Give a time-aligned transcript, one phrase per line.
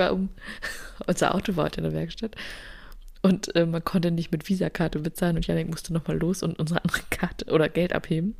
[0.00, 0.30] Sogar um.
[1.06, 2.34] Unser Auto war heute in der Werkstatt.
[3.20, 6.82] Und äh, man konnte nicht mit Visakarte bezahlen und Janik musste nochmal los und unsere
[6.82, 8.34] andere Karte oder Geld abheben.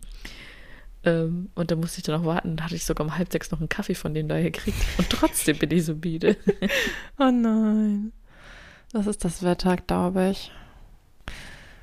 [1.04, 2.56] Ähm, und da musste ich dann noch warten.
[2.56, 4.78] Da hatte ich sogar um halb sechs noch einen Kaffee von denen da gekriegt.
[4.96, 6.38] Und trotzdem bin ich so müde.
[7.18, 8.12] oh nein.
[8.92, 10.50] Das ist das Wetter, glaube ich.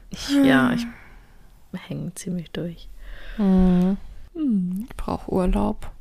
[0.09, 0.29] ich.
[0.43, 0.87] Ja, ich
[1.87, 2.89] hänge ziemlich durch.
[3.37, 3.97] Mhm.
[4.89, 5.91] Ich brauche Urlaub.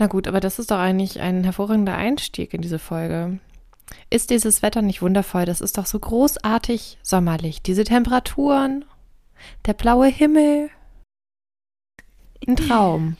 [0.00, 3.38] Na gut, aber das ist doch eigentlich ein hervorragender Einstieg in diese Folge.
[4.08, 5.44] Ist dieses Wetter nicht wundervoll?
[5.44, 7.60] Das ist doch so großartig sommerlich.
[7.60, 8.86] Diese Temperaturen,
[9.66, 10.70] der blaue Himmel.
[12.48, 13.18] Ein Traum.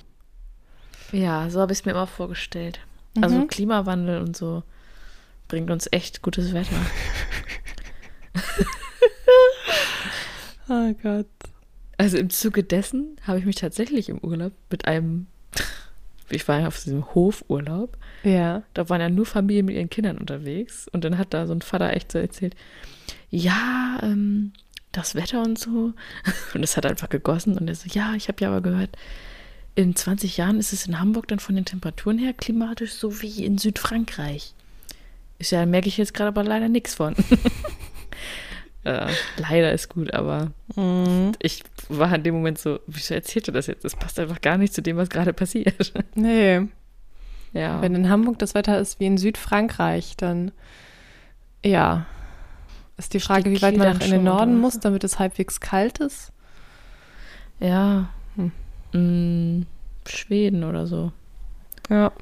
[1.12, 2.80] Ja, so habe ich es mir immer vorgestellt.
[3.20, 3.48] Also Mhm.
[3.48, 4.62] Klimawandel und so
[5.48, 6.76] bringt uns echt gutes Wetter.
[10.72, 11.26] Oh Gott.
[11.98, 15.26] Also im Zuge dessen habe ich mich tatsächlich im Urlaub mit einem,
[16.32, 18.62] ich war ja auf diesem Hofurlaub, Ja.
[18.74, 21.62] da waren ja nur Familien mit ihren Kindern unterwegs und dann hat da so ein
[21.62, 22.54] Vater echt so erzählt,
[23.30, 24.52] ja, ähm,
[24.92, 25.92] das Wetter und so
[26.54, 28.90] und es hat einfach gegossen und er so, ja, ich habe ja aber gehört,
[29.76, 33.44] in 20 Jahren ist es in Hamburg dann von den Temperaturen her klimatisch so wie
[33.44, 34.52] in Südfrankreich.
[35.38, 37.14] Ist ja, merke ich jetzt gerade aber leider nichts von.
[38.84, 41.32] äh, leider ist gut, aber Mhm.
[41.40, 43.84] ich war in dem Moment so, wieso erzählt er das jetzt?
[43.84, 45.92] Das passt einfach gar nicht zu dem, was gerade passiert.
[46.14, 46.62] Nee.
[47.52, 47.82] ja.
[47.82, 50.52] Wenn in Hamburg das Wetter ist wie in Südfrankreich, dann
[51.64, 52.06] ja.
[52.96, 54.60] Ist die Frage, wie weit man dann in den Norden oder?
[54.60, 56.32] muss, damit es halbwegs kalt ist.
[57.58, 58.08] Ja.
[58.36, 59.60] Hm.
[59.60, 59.66] Mm,
[60.06, 61.12] Schweden oder so.
[61.88, 62.12] Ja.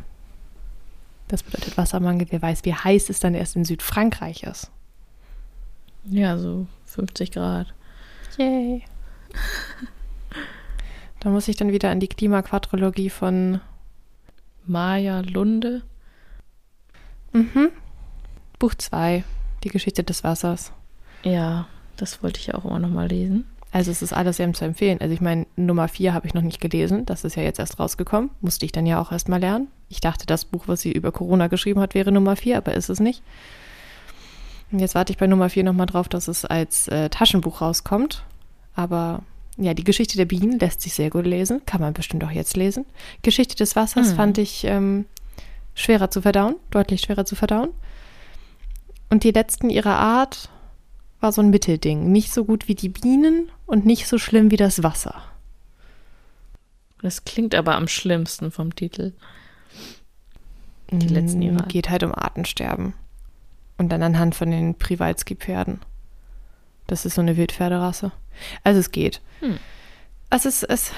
[1.28, 2.26] Das bedeutet Wassermangel.
[2.30, 4.70] Wer weiß, wie heiß es dann erst in Südfrankreich ist.
[6.04, 7.72] Ja, so 50 Grad.
[8.36, 8.82] Yay.
[11.20, 13.60] Da muss ich dann wieder an die Klimaquadrologie von
[14.66, 15.82] Maja Lunde.
[17.32, 17.70] mhm.
[18.58, 19.24] Buch 2,
[19.64, 20.72] die Geschichte des Wassers.
[21.22, 21.66] Ja,
[21.96, 23.44] das wollte ich ja auch immer noch mal lesen.
[23.70, 25.00] Also es ist alles sehr zu empfehlen.
[25.00, 27.04] Also ich meine, Nummer 4 habe ich noch nicht gelesen.
[27.04, 28.30] Das ist ja jetzt erst rausgekommen.
[28.40, 29.68] Musste ich dann ja auch erst mal lernen.
[29.88, 32.88] Ich dachte, das Buch, was sie über Corona geschrieben hat, wäre Nummer 4, aber ist
[32.88, 33.22] es nicht.
[34.70, 38.24] Jetzt warte ich bei Nummer 4 nochmal drauf, dass es als äh, Taschenbuch rauskommt.
[38.74, 39.22] Aber
[39.56, 41.62] ja, die Geschichte der Bienen lässt sich sehr gut lesen.
[41.66, 42.84] Kann man bestimmt auch jetzt lesen.
[43.22, 44.16] Geschichte des Wassers Hm.
[44.16, 45.06] fand ich ähm,
[45.74, 47.70] schwerer zu verdauen, deutlich schwerer zu verdauen.
[49.10, 50.50] Und die letzten ihrer Art
[51.20, 52.12] war so ein Mittelding.
[52.12, 55.14] Nicht so gut wie die Bienen und nicht so schlimm wie das Wasser.
[57.00, 59.12] Das klingt aber am schlimmsten vom Titel.
[60.90, 61.68] Die letzten ihrer Mm, Art.
[61.68, 62.94] Geht halt um Artensterben.
[63.78, 65.80] Und dann anhand von den Privalski-Pferden.
[66.86, 68.12] Das ist so eine Wildpferderasse.
[68.64, 69.20] Also es geht.
[69.40, 69.58] Hm.
[70.30, 70.92] Also es ist,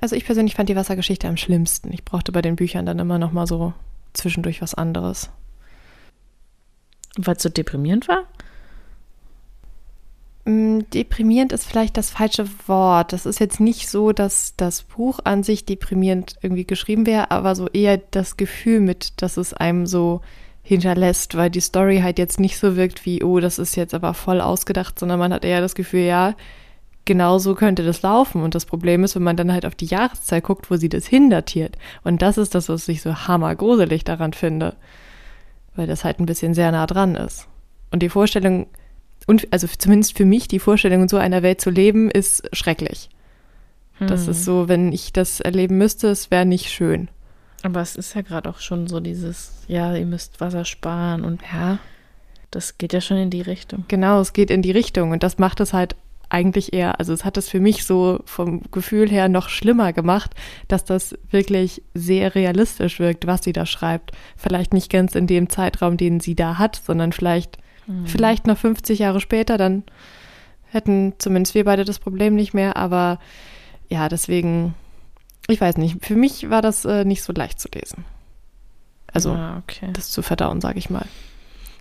[0.00, 1.92] also ich persönlich fand die Wassergeschichte am schlimmsten.
[1.92, 3.74] Ich brauchte bei den Büchern dann immer noch mal so
[4.14, 5.30] zwischendurch was anderes.
[7.16, 8.24] Weil es so deprimierend war?
[10.44, 13.12] Mm, Deprimierend ist vielleicht das falsche Wort.
[13.12, 17.54] Das ist jetzt nicht so, dass das Buch an sich deprimierend irgendwie geschrieben wäre, aber
[17.54, 20.22] so eher das Gefühl mit, dass es einem so
[20.62, 24.14] hinterlässt, weil die Story halt jetzt nicht so wirkt wie, oh, das ist jetzt aber
[24.14, 26.34] voll ausgedacht, sondern man hat eher das Gefühl, ja,
[27.04, 28.42] genau so könnte das laufen.
[28.42, 31.06] Und das Problem ist, wenn man dann halt auf die Jahreszeit guckt, wo sie das
[31.06, 31.76] hindatiert.
[32.04, 34.76] Und das ist das, was ich so hammergruselig daran finde.
[35.74, 37.48] Weil das halt ein bisschen sehr nah dran ist.
[37.90, 38.66] Und die Vorstellung,
[39.26, 43.08] und also zumindest für mich, die Vorstellung, in so einer Welt zu leben, ist schrecklich.
[43.98, 44.30] Das Hm.
[44.30, 47.08] ist so, wenn ich das erleben müsste, es wäre nicht schön.
[47.62, 51.40] Aber es ist ja gerade auch schon so dieses, ja, ihr müsst Wasser sparen und
[51.52, 51.78] Ja.
[52.50, 53.84] das geht ja schon in die Richtung.
[53.88, 55.96] Genau, es geht in die Richtung und das macht es halt
[56.28, 60.32] eigentlich eher, also es hat es für mich so vom Gefühl her noch schlimmer gemacht,
[60.66, 64.12] dass das wirklich sehr realistisch wirkt, was sie da schreibt.
[64.36, 67.58] Vielleicht nicht ganz in dem Zeitraum, den sie da hat, sondern vielleicht,
[68.06, 69.82] vielleicht noch 50 Jahre später, dann
[70.70, 73.18] hätten zumindest wir beide das Problem nicht mehr, aber
[73.90, 74.74] ja, deswegen,
[75.48, 78.04] ich weiß nicht, für mich war das äh, nicht so leicht zu lesen.
[79.12, 79.90] Also ah, okay.
[79.92, 81.06] das zu verdauen, sage ich mal.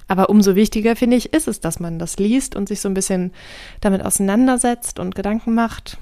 [0.07, 2.93] Aber umso wichtiger, finde ich, ist es, dass man das liest und sich so ein
[2.93, 3.31] bisschen
[3.79, 5.97] damit auseinandersetzt und Gedanken macht.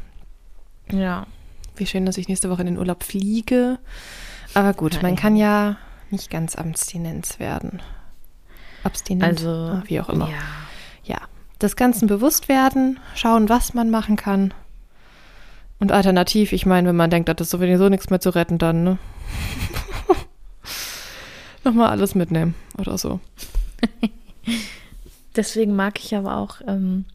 [0.92, 1.28] Ja.
[1.76, 3.78] Wie schön, dass ich nächste Woche in den Urlaub fliege.
[4.56, 5.16] Aber gut, man Nein.
[5.16, 5.78] kann ja
[6.10, 7.84] nicht ganz Abstinenz werden.
[8.84, 10.30] Abstinent, Also, ah, wie auch immer.
[10.30, 10.38] Ja.
[11.04, 11.18] Ja,
[11.62, 14.54] des Ganzen bewusst werden, schauen, was man machen kann.
[15.80, 18.84] Und alternativ, ich meine, wenn man denkt, das ist sowieso nichts mehr zu retten, dann,
[18.84, 18.98] ne?
[21.64, 23.20] Nochmal alles mitnehmen oder so.
[25.36, 27.06] Deswegen mag ich aber auch ähm,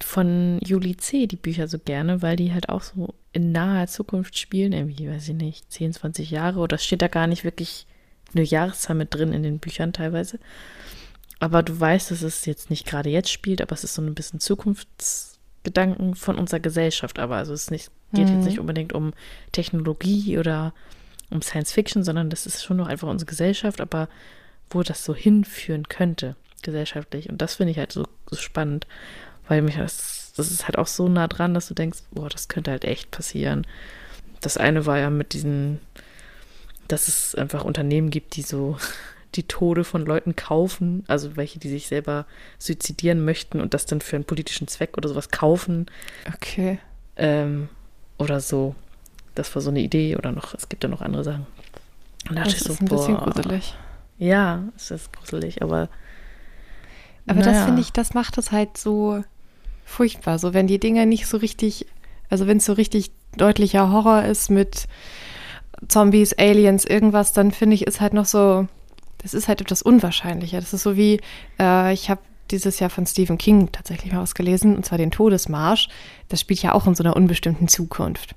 [0.00, 1.26] von Juli C.
[1.26, 5.28] die Bücher so gerne, weil die halt auch so in naher Zukunft spielen, irgendwie, weiß
[5.28, 7.86] ich nicht, 10, 20 Jahre oder es steht da gar nicht wirklich
[8.34, 10.40] eine Jahreszahl mit drin in den Büchern teilweise.
[11.38, 14.14] Aber du weißt, dass es jetzt nicht gerade jetzt spielt, aber es ist so ein
[14.14, 14.40] bisschen
[15.60, 17.18] Zukunftsgedanken von unserer Gesellschaft.
[17.18, 18.36] Aber also es nicht, geht mhm.
[18.36, 19.12] jetzt nicht unbedingt um
[19.52, 20.72] Technologie oder
[21.30, 24.08] um Science Fiction, sondern das ist schon noch einfach unsere Gesellschaft, aber
[24.70, 27.28] wo das so hinführen könnte, gesellschaftlich.
[27.28, 28.86] Und das finde ich halt so, so spannend,
[29.48, 32.48] weil mich das, das ist halt auch so nah dran, dass du denkst, boah, das
[32.48, 33.66] könnte halt echt passieren.
[34.40, 35.80] Das eine war ja mit diesen,
[36.88, 38.76] dass es einfach Unternehmen gibt, die so
[39.34, 42.26] die Tode von Leuten kaufen, also welche, die sich selber
[42.58, 45.86] suizidieren möchten und das dann für einen politischen Zweck oder sowas kaufen.
[46.34, 46.78] Okay.
[47.16, 47.68] Ähm,
[48.18, 48.74] oder so.
[49.34, 51.46] Das war so eine Idee oder noch, es gibt ja noch andere Sachen.
[52.28, 53.74] Und da das ist so, ein boah, bisschen gruselig.
[54.18, 55.88] Ja, es ist gruselig, aber.
[57.26, 57.52] Aber naja.
[57.52, 59.24] das finde ich, das macht es halt so
[59.84, 60.38] furchtbar.
[60.38, 61.86] So, wenn die Dinger nicht so richtig,
[62.28, 64.86] also wenn es so richtig deutlicher Horror ist mit
[65.88, 68.68] Zombies, Aliens, irgendwas, dann finde ich, ist halt noch so,
[69.22, 70.60] das ist halt etwas unwahrscheinlicher.
[70.60, 71.20] Das ist so wie,
[71.58, 72.20] äh, ich habe
[72.50, 75.88] dieses Jahr von Stephen King tatsächlich mal ausgelesen, und zwar den Todesmarsch.
[76.28, 78.34] Das spielt ja auch in so einer unbestimmten Zukunft.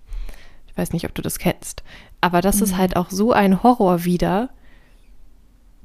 [0.68, 1.84] Ich weiß nicht, ob du das kennst.
[2.22, 2.64] Aber das mhm.
[2.64, 4.50] ist halt auch so ein Horror wieder,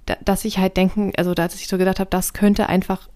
[0.07, 3.09] da, dass ich halt denken, also da ich so gedacht habe, das könnte einfach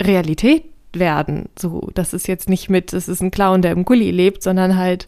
[0.00, 1.48] Realität werden.
[1.58, 4.76] So, das ist jetzt nicht mit, es ist ein Clown, der im Gully lebt, sondern
[4.76, 5.06] halt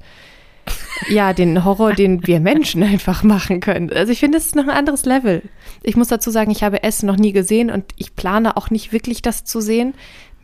[1.08, 3.92] ja, den Horror, den wir Menschen einfach machen können.
[3.92, 5.42] Also ich finde, das ist noch ein anderes Level.
[5.82, 8.92] Ich muss dazu sagen, ich habe es noch nie gesehen und ich plane auch nicht
[8.92, 9.94] wirklich das zu sehen.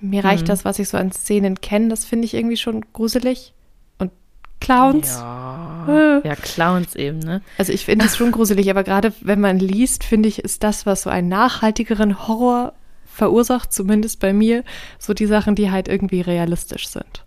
[0.00, 0.49] Mir reicht mhm.
[0.49, 3.52] das, was ich so an Szenen kenne, das finde ich irgendwie schon gruselig.
[3.99, 4.12] Und
[4.61, 5.19] Clowns.
[5.19, 6.28] Ja, äh.
[6.28, 7.43] ja Clowns eben, ne?
[7.58, 10.87] Also ich finde es schon gruselig, aber gerade wenn man liest, finde ich, ist das,
[10.87, 12.73] was so einen nachhaltigeren Horror
[13.05, 14.64] verursacht, zumindest bei mir,
[14.99, 17.25] so die Sachen, die halt irgendwie realistisch sind.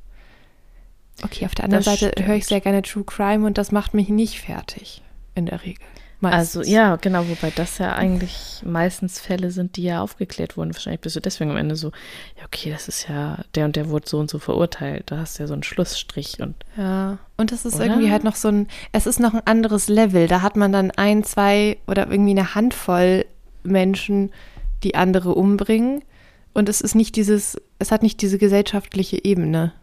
[1.22, 3.94] Okay, auf der anderen das Seite höre ich sehr gerne True Crime und das macht
[3.94, 5.02] mich nicht fertig,
[5.36, 5.84] in der Regel.
[6.24, 6.58] Meistens.
[6.58, 10.74] Also ja, genau, wobei das ja eigentlich meistens Fälle sind, die ja aufgeklärt wurden.
[10.74, 11.90] Wahrscheinlich bist du deswegen am Ende so,
[12.38, 15.12] ja, okay, das ist ja, der und der wurde so und so verurteilt.
[15.12, 16.56] Da hast du ja so einen Schlussstrich und.
[16.78, 17.88] Ja, und das ist oder?
[17.88, 20.30] irgendwie halt noch so ein, es ist noch ein anderes Level.
[20.30, 23.26] Da hat man dann ein, zwei oder irgendwie eine Handvoll
[23.64, 24.32] Menschen,
[24.84, 26.04] die andere umbringen.
[26.54, 29.74] Und es ist nicht dieses, es hat nicht diese gesellschaftliche Ebene.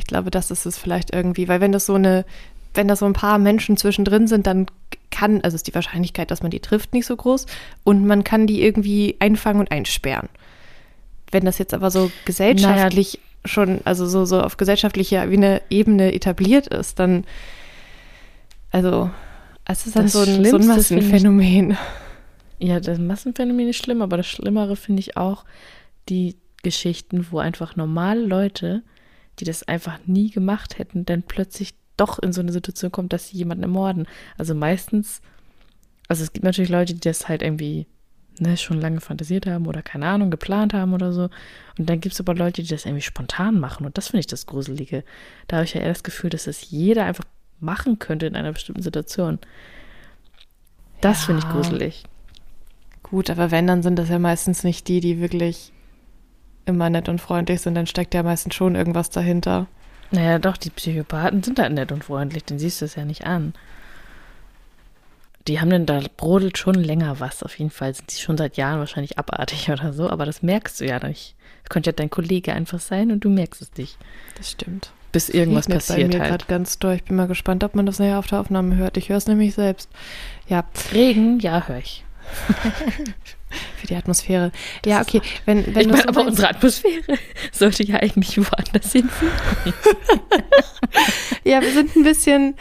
[0.00, 2.24] Ich glaube, das ist es vielleicht irgendwie, weil wenn das so eine,
[2.72, 4.66] wenn da so ein paar Menschen zwischendrin sind, dann
[5.10, 7.44] kann, also ist die Wahrscheinlichkeit, dass man die trifft, nicht so groß
[7.84, 10.30] und man kann die irgendwie einfangen und einsperren.
[11.30, 13.48] Wenn das jetzt aber so gesellschaftlich naja.
[13.52, 17.24] schon, also so, so auf gesellschaftlicher Ebene etabliert ist, dann,
[18.72, 19.10] also,
[19.66, 21.76] es ist dann so ein, so ein Massenphänomen.
[22.58, 25.44] ja, das Massenphänomen ist schlimm, aber das Schlimmere finde ich auch
[26.08, 28.82] die Geschichten, wo einfach normale Leute
[29.40, 33.28] die das einfach nie gemacht hätten, dann plötzlich doch in so eine Situation kommt, dass
[33.28, 34.06] sie jemanden ermorden.
[34.38, 35.20] Also meistens,
[36.08, 37.86] also es gibt natürlich Leute, die das halt irgendwie
[38.38, 41.28] ne, schon lange fantasiert haben oder keine Ahnung, geplant haben oder so.
[41.78, 43.86] Und dann gibt es aber Leute, die das irgendwie spontan machen.
[43.86, 45.04] Und das finde ich das Gruselige.
[45.46, 47.24] Da habe ich ja eher das Gefühl, dass das jeder einfach
[47.60, 49.38] machen könnte in einer bestimmten Situation.
[51.00, 51.26] Das ja.
[51.26, 52.04] finde ich gruselig.
[53.02, 55.72] Gut, aber wenn, dann sind das ja meistens nicht die, die wirklich
[56.70, 59.66] immer nett und freundlich sind, dann steckt ja meistens schon irgendwas dahinter.
[60.10, 63.26] Naja, doch, die Psychopathen sind halt nett und freundlich, den siehst du es ja nicht
[63.26, 63.54] an.
[65.46, 67.42] Die haben denn da brodelt schon länger was.
[67.42, 70.80] Auf jeden Fall sind die schon seit Jahren wahrscheinlich abartig oder so, aber das merkst
[70.80, 71.34] du ja nicht.
[71.62, 73.98] Das könnte ja dein Kollege einfach sein und du merkst es nicht.
[74.36, 74.92] Das stimmt.
[75.12, 76.30] Bis irgendwas Regnet passiert bei mir halt.
[76.30, 76.94] gerade ganz doll.
[76.94, 78.96] Ich bin mal gespannt, ob man das nachher auf der Aufnahme hört.
[78.96, 79.88] Ich höre es nämlich selbst.
[80.48, 80.64] Ja.
[80.92, 82.04] Regen, ja, höre ich.
[83.76, 84.52] Für die Atmosphäre.
[84.82, 85.20] Das ja, okay.
[85.44, 87.18] Wenn, wenn ich meine, so aber unsere Atmosphäre
[87.52, 89.32] sollte ja eigentlich woanders hinführen.
[91.44, 92.54] ja, wir sind ein bisschen,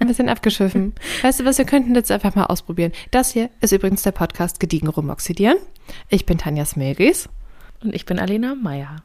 [0.00, 0.94] ein bisschen abgeschiffen.
[1.22, 2.92] Weißt du was, wir könnten jetzt einfach mal ausprobieren.
[3.10, 5.56] Das hier ist übrigens der Podcast Gediegen rumoxidieren.
[6.08, 7.28] Ich bin Tanja Smelgis.
[7.82, 8.96] Und ich bin Alina Meyer.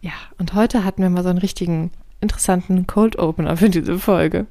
[0.00, 4.46] Ja, und heute hatten wir mal so einen richtigen interessanten Cold Opener für diese Folge.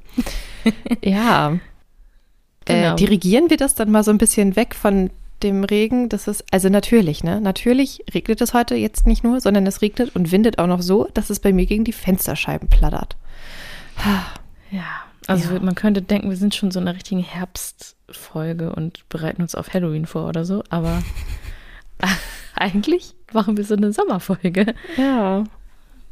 [1.02, 1.52] ja.
[1.52, 1.58] Äh,
[2.64, 2.92] genau.
[2.92, 5.10] Äh, dirigieren wir das dann mal so ein bisschen weg von
[5.42, 7.40] dem Regen, das ist, also natürlich, ne?
[7.40, 11.08] Natürlich regnet es heute jetzt nicht nur, sondern es regnet und windet auch noch so,
[11.14, 13.16] dass es bei mir gegen die Fensterscheiben plattert.
[14.70, 14.84] Ja,
[15.26, 15.60] also ja.
[15.60, 19.72] man könnte denken, wir sind schon so in einer richtigen Herbstfolge und bereiten uns auf
[19.74, 21.02] Halloween vor oder so, aber
[22.54, 24.74] eigentlich machen wir so eine Sommerfolge.
[24.96, 25.44] Ja.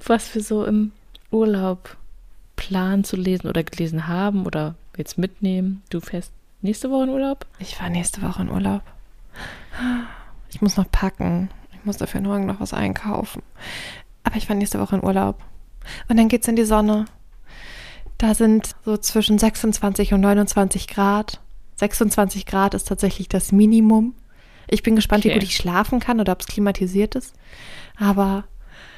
[0.04, 0.92] Was wir so im
[1.30, 1.96] Urlaub
[2.56, 5.82] planen zu lesen oder gelesen haben oder jetzt mitnehmen.
[5.90, 7.46] Du fährst nächste Woche in Urlaub?
[7.58, 8.82] Ich fahre nächste Woche in Urlaub.
[10.50, 11.50] Ich muss noch packen.
[11.72, 13.42] Ich muss dafür morgen noch was einkaufen.
[14.24, 15.42] Aber ich fahre nächste Woche in Urlaub.
[16.08, 17.04] Und dann geht's in die Sonne.
[18.18, 21.40] Da sind so zwischen 26 und 29 Grad.
[21.76, 24.14] 26 Grad ist tatsächlich das Minimum.
[24.66, 25.30] Ich bin gespannt, Okay.
[25.30, 27.34] wie gut ich schlafen kann oder ob es klimatisiert ist.
[27.98, 28.44] Aber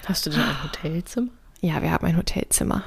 [0.06, 1.28] Hast du denn ein Hotelzimmer?
[1.60, 2.82] ja, wir haben ein Hotelzimmer.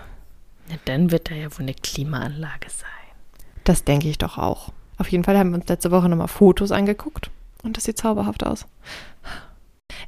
[0.69, 2.89] Ja, dann wird da ja wohl eine Klimaanlage sein.
[3.63, 4.73] Das denke ich doch auch.
[4.97, 7.29] Auf jeden Fall haben wir uns letzte Woche nochmal Fotos angeguckt
[7.63, 8.67] und das sieht zauberhaft aus.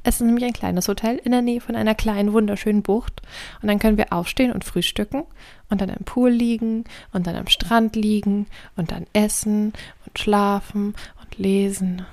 [0.02, 3.22] Es ist nämlich ein kleines Hotel in der Nähe von einer kleinen, wunderschönen Bucht.
[3.60, 5.24] Und dann können wir aufstehen und frühstücken
[5.68, 8.46] und dann im Pool liegen und dann am Strand liegen
[8.76, 9.72] und dann essen
[10.04, 12.06] und schlafen und lesen.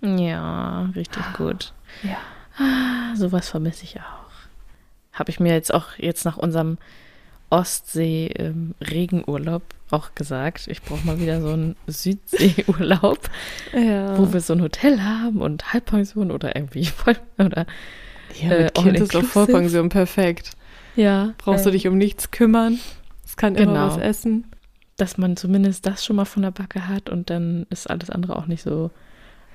[0.00, 1.72] Ja, richtig gut.
[2.02, 2.18] Ja.
[2.58, 4.04] Ah, sowas vermisse ich auch.
[5.12, 6.78] Habe ich mir jetzt auch jetzt nach unserem
[7.50, 10.66] Ostsee-Regenurlaub auch gesagt.
[10.68, 13.18] Ich brauche mal wieder so einen Südseeurlaub,
[13.72, 14.18] Ja.
[14.18, 17.66] wo wir so ein Hotel haben und Halbpension oder irgendwie voll oder
[18.40, 19.26] ja, äh, mit Kind ist doch all-inclusive.
[19.26, 20.50] Vollpension perfekt.
[20.96, 22.78] ja, Brauchst du äh, dich um nichts kümmern.
[23.24, 23.86] Es kann immer Genau.
[23.88, 24.44] was essen.
[24.96, 28.34] dass man zumindest das schon mal von der Backe hat und dann ist alles andere
[28.36, 28.90] auch nicht so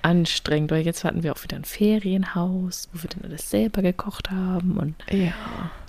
[0.01, 4.31] anstrengend, weil jetzt hatten wir auch wieder ein Ferienhaus, wo wir dann alles selber gekocht
[4.31, 5.33] haben und Ja.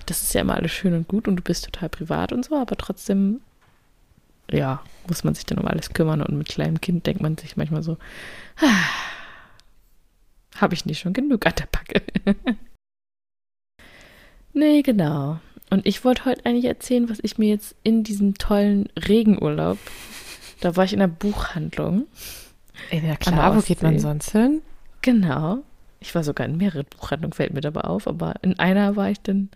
[0.07, 2.55] das ist ja immer alles schön und gut und du bist total privat und so,
[2.55, 3.39] aber trotzdem,
[4.51, 7.57] ja, muss man sich dann um alles kümmern und mit kleinem Kind denkt man sich
[7.57, 7.97] manchmal so,
[8.61, 8.85] ah,
[10.55, 12.01] habe ich nicht schon genug an der Backe.
[14.53, 15.39] nee, genau.
[15.69, 19.77] Und ich wollte heute eigentlich erzählen, was ich mir jetzt in diesem tollen Regenurlaub,
[20.61, 22.07] da war ich in der Buchhandlung.
[22.91, 24.61] Ja, An der klar, wo geht man sonst hin?
[25.01, 25.59] Genau.
[25.99, 29.19] Ich war sogar in mehreren Buchhandlungen, fällt mir dabei auf, aber in einer war ich
[29.21, 29.49] dann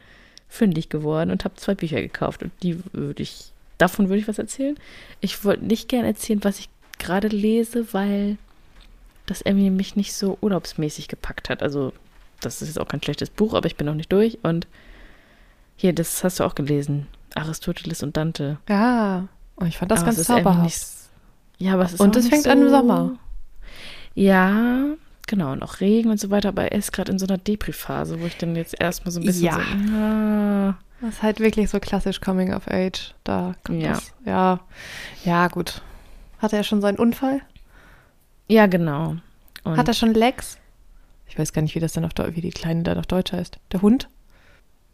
[0.48, 4.38] fündig geworden und habe zwei Bücher gekauft und die würde ich, davon würde ich was
[4.38, 4.76] erzählen.
[5.22, 6.70] Ich wollte nicht gern erzählen, was ich
[7.00, 8.38] gerade lese, weil
[9.26, 11.64] das irgendwie mich nicht so urlaubsmäßig gepackt hat.
[11.64, 11.94] Also,
[12.42, 14.68] das ist jetzt auch kein schlechtes Buch, aber ich bin noch nicht durch und
[15.76, 17.08] hier, das hast du auch gelesen.
[17.36, 18.58] Aristoteles und Dante.
[18.68, 19.28] Ja.
[19.56, 20.64] Und ich fand das Aber ganz zauberhaft.
[20.64, 20.86] nicht-
[21.58, 23.18] Ja, aber es ist Und es fängt an im so- Sommer.
[24.16, 24.86] Ja,
[25.28, 28.20] genau, und auch Regen und so weiter, aber er ist gerade in so einer Depri-Phase,
[28.20, 29.56] wo ich dann jetzt erstmal so ein bisschen Ja.
[29.56, 33.14] so, ah, Das ist halt wirklich so klassisch Coming of Age.
[33.24, 33.90] Da kommt Ja.
[33.94, 34.14] das.
[34.26, 34.60] Ja.
[35.24, 35.82] Ja, gut.
[36.40, 37.42] Hat er schon seinen Unfall?
[38.48, 39.16] ja, genau.
[39.64, 40.58] Und Hat er schon Lex?
[41.28, 43.32] Ich weiß gar nicht, wie das dann auf Deu- wie die Kleine dann auf Deutsch
[43.34, 43.60] heißt.
[43.72, 44.10] Der Hund?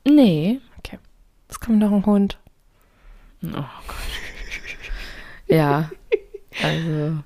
[0.07, 0.59] nee.
[1.47, 2.39] Es kommt noch ein Hund.
[3.43, 3.95] Oh Gott.
[5.47, 5.91] ja,
[6.63, 7.19] also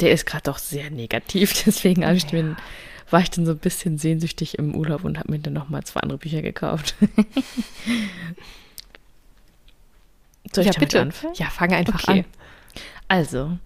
[0.00, 2.56] der ist gerade doch sehr negativ, deswegen habe ich mir,
[3.10, 6.00] war ich dann so ein bisschen sehnsüchtig im Urlaub und habe mir dann nochmal zwei
[6.00, 6.94] andere Bücher gekauft.
[10.52, 11.00] Soll ich ja, bitte.
[11.00, 11.34] anfangen?
[11.36, 12.20] Ja, fange einfach Okay.
[12.20, 12.24] an.
[13.08, 13.58] Also,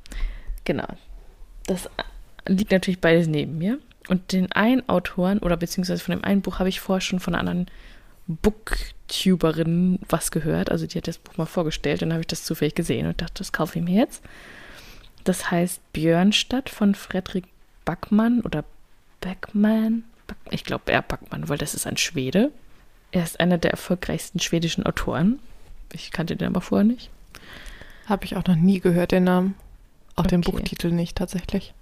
[0.64, 0.88] genau.
[1.66, 1.88] Das
[2.47, 3.78] liegt natürlich beides neben mir.
[4.09, 7.35] Und den einen Autoren, oder beziehungsweise von dem einen Buch, habe ich vorher schon von
[7.35, 7.66] einer anderen
[8.26, 10.70] Booktuberin was gehört.
[10.70, 13.20] Also die hat das Buch mal vorgestellt und dann habe ich das zufällig gesehen und
[13.20, 14.23] dachte, das kaufe ich mir jetzt.
[15.25, 17.44] Das heißt Björnstadt von Fredrik
[17.85, 18.64] Backmann oder
[19.21, 20.05] Backman.
[20.27, 22.50] Back- Ich glaube eher Backmann, weil das ist ein Schwede.
[23.12, 25.39] Er ist einer der erfolgreichsten schwedischen Autoren.
[25.93, 27.11] Ich kannte den aber vorher nicht.
[28.07, 29.55] Habe ich auch noch nie gehört, den Namen.
[30.17, 30.53] Auch den Okay.
[30.53, 31.75] Buchtitel nicht, tatsächlich.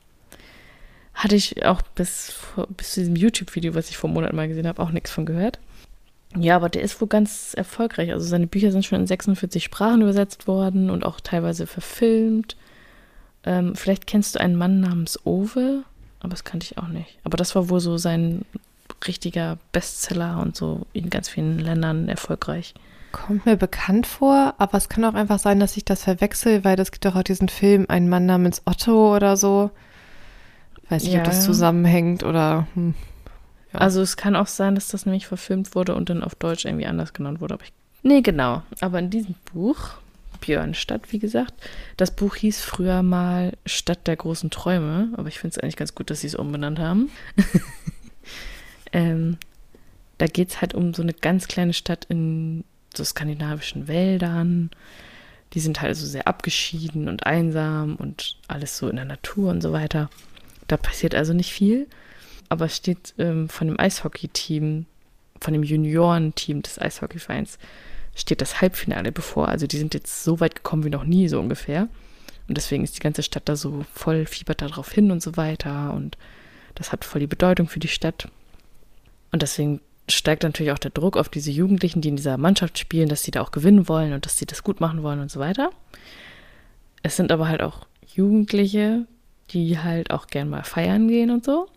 [1.15, 2.35] Hatte ich auch bis,
[2.77, 5.27] bis zu diesem YouTube-Video, was ich vor einem Monat mal gesehen habe, auch nichts von
[5.27, 5.59] gehört.
[6.37, 8.13] Ja, aber der ist wohl ganz erfolgreich.
[8.13, 12.57] Also seine Bücher sind schon in 46 Sprachen übersetzt worden und auch teilweise verfilmt.
[13.45, 15.83] Ähm, vielleicht kennst du einen Mann namens Ove,
[16.21, 17.19] aber das kannte ich auch nicht.
[17.25, 18.45] Aber das war wohl so sein
[19.07, 22.75] richtiger Bestseller und so in ganz vielen Ländern erfolgreich.
[23.13, 26.77] Kommt mir bekannt vor, aber es kann auch einfach sein, dass ich das verwechsel, weil
[26.77, 29.71] das gibt doch auch diesen Film Ein Mann namens Otto oder so.
[30.91, 31.43] Weiß nicht, ob das Ja.
[31.45, 32.67] zusammenhängt oder.
[32.75, 32.95] Hm.
[33.73, 33.81] Ja.
[33.81, 36.87] Also es kann auch sein, dass das nämlich verfilmt wurde und dann auf Deutsch irgendwie
[36.87, 37.55] anders genannt wurde.
[37.55, 37.73] Aber ich,
[38.03, 38.63] nee, genau.
[38.81, 39.79] Aber in diesem Buch,
[40.41, 41.55] Björnstadt, wie gesagt,
[41.97, 45.13] das Buch hieß früher mal Stadt der großen Träume.
[45.17, 47.11] Aber ich finde es eigentlich ganz gut, dass sie es umbenannt haben.
[48.93, 49.39] ähm,
[50.19, 52.65] da geht es halt um so eine ganz kleine Stadt in
[52.95, 54.71] so skandinavischen Wäldern.
[55.55, 59.63] Die sind halt so sehr abgeschieden und einsam und alles so in der Natur und
[59.63, 60.11] so weiter.
[60.67, 61.87] Da passiert also nicht viel
[62.49, 64.87] aber es steht ähm, von dem Eishockey-Team,
[65.41, 67.59] von dem Juniorenteam des Eishockeyvereins,
[68.21, 69.49] steht das Halbfinale bevor.
[69.49, 71.89] Also die sind jetzt so weit gekommen wie noch nie, so ungefähr.
[72.49, 75.93] Und deswegen ist die ganze Stadt da so voll fiebert darauf hin und so weiter.
[75.93, 76.17] Und
[76.75, 78.29] das hat voll die Bedeutung für die Stadt.
[79.33, 83.09] Und deswegen steigt natürlich auch der Druck auf diese Jugendlichen, die in dieser Mannschaft spielen,
[83.09, 85.41] dass sie da auch gewinnen wollen und dass sie das gut machen wollen und so
[85.41, 85.71] weiter.
[87.03, 89.07] Es sind aber halt auch Jugendliche,
[89.51, 91.69] die halt auch gern mal feiern gehen und so.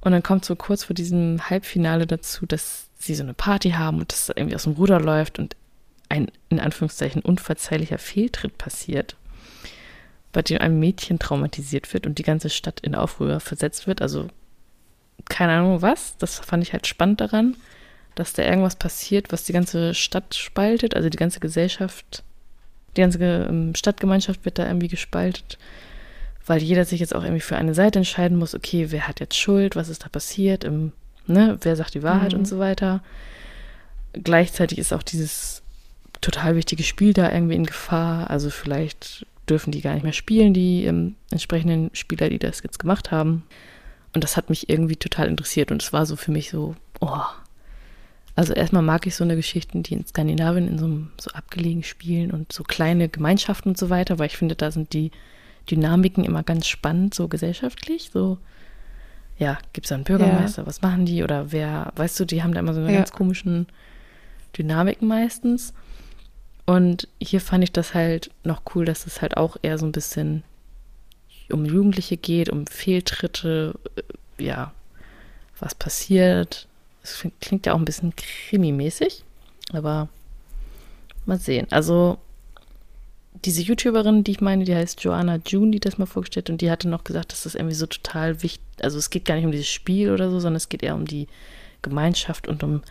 [0.00, 4.00] Und dann kommt so kurz vor diesem Halbfinale dazu, dass sie so eine Party haben
[4.00, 5.56] und das irgendwie aus dem Ruder läuft und
[6.12, 9.16] ein in Anführungszeichen unverzeihlicher Fehltritt passiert,
[10.32, 14.02] bei dem ein Mädchen traumatisiert wird und die ganze Stadt in Aufruhr versetzt wird.
[14.02, 14.28] Also
[15.28, 16.16] keine Ahnung was.
[16.18, 17.56] Das fand ich halt spannend daran,
[18.14, 22.22] dass da irgendwas passiert, was die ganze Stadt spaltet, also die ganze Gesellschaft,
[22.96, 25.58] die ganze ähm, Stadtgemeinschaft wird da irgendwie gespaltet,
[26.46, 29.36] weil jeder sich jetzt auch irgendwie für eine Seite entscheiden muss, okay, wer hat jetzt
[29.36, 30.92] Schuld, was ist da passiert, im,
[31.26, 32.40] ne, wer sagt die Wahrheit Mhm.
[32.40, 33.02] und so weiter.
[34.12, 35.61] Gleichzeitig ist auch dieses
[36.22, 40.54] total wichtige Spiel da irgendwie in Gefahr, also vielleicht dürfen die gar nicht mehr spielen,
[40.54, 43.42] die ähm, entsprechenden Spieler, die das jetzt gemacht haben.
[44.14, 47.20] Und das hat mich irgendwie total interessiert und es war so für mich so, oh.
[48.34, 51.82] Also erstmal mag ich so eine Geschichten, die in Skandinavien in so, einem- so abgelegen
[51.82, 55.10] spielen und so kleine Gemeinschaften und so weiter, weil ich finde, da sind die
[55.70, 58.10] Dynamiken immer ganz spannend, so gesellschaftlich.
[58.12, 58.38] So,
[59.38, 61.22] ja, gibt es einen Bürgermeister, was machen die?
[61.24, 62.98] Oder wer, weißt du, die haben da immer so eine Ja.
[62.98, 63.66] ganz komischen
[64.56, 65.74] Dynamiken meistens.
[66.64, 69.92] Und hier fand ich das halt noch cool, dass es halt auch eher so ein
[69.92, 70.42] bisschen
[71.50, 74.72] um Jugendliche geht, um Fehltritte, äh, ja,
[75.58, 76.66] was passiert.
[77.02, 79.24] Es klingt- ja auch ein bisschen krimimäßig,
[79.72, 80.08] aber
[81.26, 81.66] mal sehen.
[81.70, 82.18] Also
[83.44, 86.70] diese YouTuberin, die ich meine, die heißt Joanna June, die das mal vorgestellt und die
[86.70, 89.52] hatte noch gesagt, dass das irgendwie so total wichtig, also es geht gar nicht um
[89.52, 91.26] dieses Spiel oder so, sondern es geht eher um die
[91.82, 92.82] Gemeinschaft und um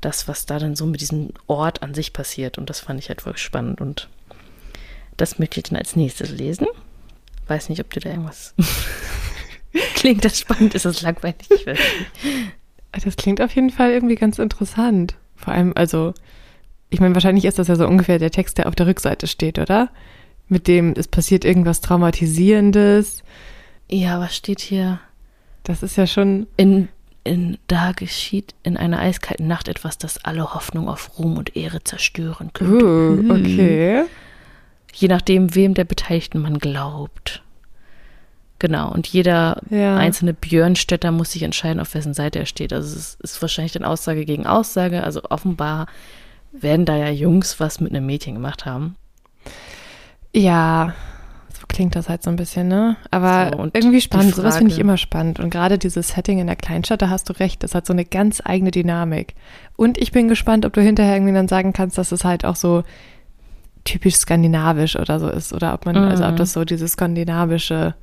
[0.00, 2.58] das, was da dann so mit diesem Ort an sich passiert.
[2.58, 3.80] Und das fand ich halt voll spannend.
[3.80, 4.08] Und
[5.16, 6.66] das möchte ich dann als nächstes lesen.
[7.46, 8.54] Weiß nicht, ob dir da irgendwas
[9.94, 10.24] klingt.
[10.24, 11.50] Das spannend ist, das langweilig.
[11.50, 13.04] Ich weiß nicht.
[13.04, 15.14] Das klingt auf jeden Fall irgendwie ganz interessant.
[15.36, 16.14] Vor allem, also,
[16.90, 19.58] ich meine, wahrscheinlich ist das ja so ungefähr der Text, der auf der Rückseite steht,
[19.58, 19.90] oder?
[20.48, 23.22] Mit dem, es passiert irgendwas Traumatisierendes.
[23.90, 25.00] Ja, was steht hier?
[25.64, 26.46] Das ist ja schon.
[26.56, 26.88] In,
[27.28, 31.84] in, da geschieht in einer eiskalten Nacht etwas, das alle Hoffnung auf Ruhm und Ehre
[31.84, 32.84] zerstören könnte.
[32.84, 34.04] Uh, okay.
[34.94, 37.42] Je nachdem, wem der Beteiligten man glaubt.
[38.58, 39.96] Genau, und jeder Ja.
[39.96, 42.72] einzelne Björnstädter muss sich entscheiden, auf wessen Seite er steht.
[42.72, 45.04] Also es ist, wahrscheinlich dann Aussage gegen Aussage.
[45.04, 45.86] Also offenbar
[46.50, 48.96] werden da ja Jungs was mit einem Mädchen gemacht haben.
[50.34, 50.94] Ja,
[51.78, 52.96] klingt das halt so ein bisschen, ne?
[53.12, 54.34] Aber So, irgendwie spannend.
[54.34, 55.38] Sowas finde ich immer spannend.
[55.38, 58.04] Und gerade dieses Setting in der Kleinstadt, da hast du recht, das hat so eine
[58.04, 59.36] ganz eigene Dynamik.
[59.76, 62.56] Und ich bin gespannt, ob du hinterher irgendwie dann sagen kannst, dass es halt auch
[62.56, 62.82] so
[63.84, 65.52] typisch skandinavisch oder so ist.
[65.52, 66.36] Oder ob man, also ob Mhm.
[66.36, 67.94] das so dieses skandinavische,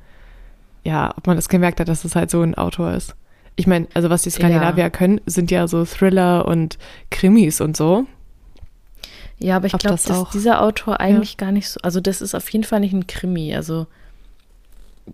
[0.82, 3.14] ja, ob man das gemerkt hat, dass es halt so ein Autor ist.
[3.56, 6.78] Ich meine, also was die Skandinavier können, sind ja so Thriller und
[7.10, 8.06] Krimis und so.
[9.38, 12.20] Ja, aber ich glaube, das dass auch- dieser Autor eigentlich gar nicht so, also das
[12.22, 13.54] ist auf jeden Fall nicht ein Krimi.
[13.54, 13.86] Also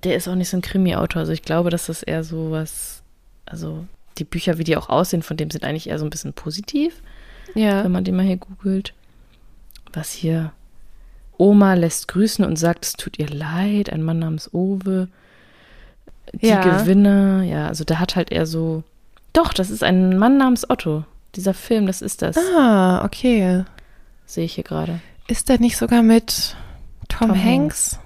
[0.05, 1.21] der ist auch nicht so ein Krimi-Autor.
[1.21, 3.03] Also ich glaube, dass das eher so was,
[3.47, 3.85] also
[4.19, 7.03] die Bücher, wie die auch aussehen, von dem sind eigentlich eher so ein bisschen positiv.
[7.55, 7.85] Ja.
[7.85, 8.95] wenn man den mal hier googelt.
[9.93, 10.53] Was hier?
[11.37, 13.91] Oma lässt grüßen und sagt, es tut ihr leid.
[13.93, 15.09] Ein Mann namens Owe.
[16.33, 16.63] Die Ja.
[16.79, 17.43] Gewinner.
[17.43, 18.85] Ja, also da hat halt eher so.
[19.35, 21.05] Doch, das ist ein Mann namens Otto.
[21.35, 22.39] Dieser Film, das ist das.
[22.57, 23.65] Ah, okay.
[24.33, 25.01] Sehe ich hier gerade.
[25.29, 26.57] Ist der nicht sogar mit
[27.09, 27.99] Tom, Tom Hanks?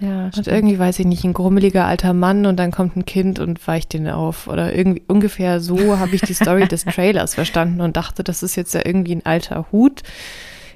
[0.00, 0.46] Ja, Und stimmt.
[0.48, 3.92] irgendwie, weiß ich nicht, ein grummeliger alter Mann und dann kommt ein Kind und weicht
[3.92, 4.46] den auf.
[4.46, 8.56] Oder irgendwie ungefähr so habe ich die Story des Trailers verstanden und dachte, das ist
[8.56, 10.02] jetzt ja irgendwie ein alter Hut.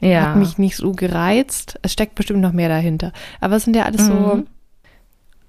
[0.01, 0.29] ja.
[0.29, 1.79] Hat mich nicht so gereizt.
[1.83, 3.13] Es steckt bestimmt noch mehr dahinter.
[3.41, 4.13] Aber es sind ja alles so.
[4.13, 4.47] Mhm.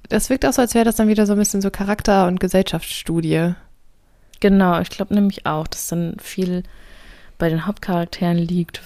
[0.07, 2.39] Das wirkt auch so, als wäre das dann wieder so ein bisschen so Charakter- und
[2.39, 3.53] Gesellschaftsstudie.
[4.41, 6.63] Genau, ich glaube nämlich auch, dass dann viel
[7.37, 8.81] bei den Hauptcharakteren liegt,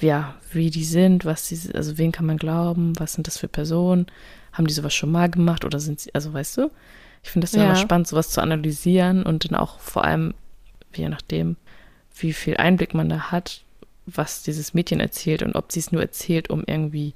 [0.00, 3.48] ja, wie die sind, was sie, also wen kann man glauben, was sind das für
[3.48, 4.06] Personen,
[4.52, 6.70] haben die sowas schon mal gemacht oder sind sie, also weißt du,
[7.22, 10.34] ich finde das ja, immer spannend, sowas zu analysieren und dann auch vor allem,
[10.94, 11.56] je nachdem,
[12.18, 13.62] wie viel Einblick man da hat,
[14.06, 17.14] was dieses Mädchen erzählt und ob sie es nur erzählt, um irgendwie,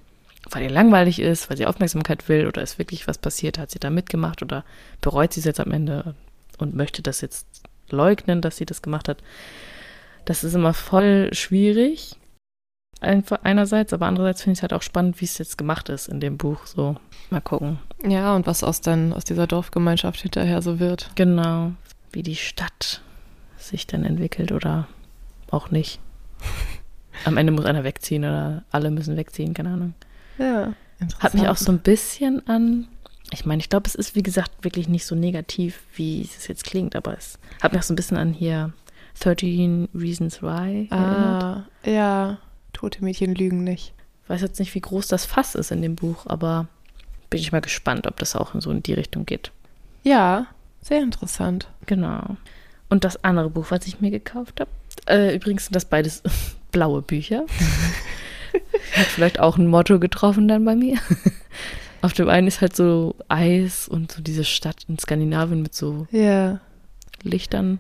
[0.51, 3.79] weil ihr langweilig ist, weil sie Aufmerksamkeit will oder ist wirklich was passiert, hat sie
[3.79, 4.65] da mitgemacht oder
[5.01, 6.15] bereut sie es jetzt am Ende
[6.59, 7.47] und möchte das jetzt
[7.89, 9.23] leugnen, dass sie das gemacht hat.
[10.25, 12.17] Das ist immer voll schwierig.
[13.03, 16.07] Einfach einerseits, aber andererseits finde ich es halt auch spannend, wie es jetzt gemacht ist
[16.07, 16.67] in dem Buch.
[16.67, 16.97] So,
[17.31, 17.81] mal gucken.
[18.07, 21.11] Ja, und was aus dann aus dieser Dorfgemeinschaft hinterher so wird.
[21.17, 21.73] Genau,
[22.13, 23.03] wie die Stadt
[23.59, 24.87] sich dann entwickelt oder
[25.51, 25.99] auch nicht.
[27.25, 29.95] Am Ende muss einer wegziehen oder alle müssen wegziehen, keine Ahnung.
[30.39, 30.73] Ja.
[31.19, 32.87] Hat mich auch so ein bisschen an.
[33.33, 36.63] Ich meine, ich glaube, es ist wie gesagt wirklich nicht so negativ, wie es jetzt
[36.65, 38.73] klingt, aber es hat mich auch so ein bisschen an hier
[39.19, 41.43] 13 Reasons Why erinnert.
[41.43, 42.39] Ah, ja.
[42.83, 43.93] Tote Mädchen lügen nicht.
[44.27, 46.67] weiß jetzt nicht, wie groß das Fass ist in dem Buch, aber
[47.31, 49.53] bin ich mal gespannt, ob das auch in so in die Richtung geht.
[50.03, 50.49] Ja,
[50.81, 51.69] sehr interessant.
[51.87, 52.37] Genau.
[52.91, 54.71] Und das andere Buch, was ich mir gekauft habe,
[55.07, 56.25] Äh, übrigens sind das beides
[56.73, 57.43] blaue Bücher.
[58.97, 60.99] Hat vielleicht auch ein Motto getroffen dann bei mir.
[62.03, 66.09] Auf dem einen ist halt so Eis und so diese Stadt in Skandinavien mit so
[66.11, 66.59] Ja.
[67.23, 67.79] Lichtern.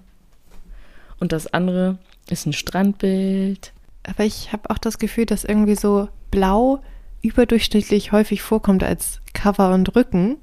[1.18, 1.98] Und das andere
[2.30, 3.72] ist ein Strandbild.
[4.04, 6.80] Aber ich habe auch das Gefühl, dass irgendwie so blau
[7.22, 10.38] überdurchschnittlich häufig vorkommt als Cover und Rücken.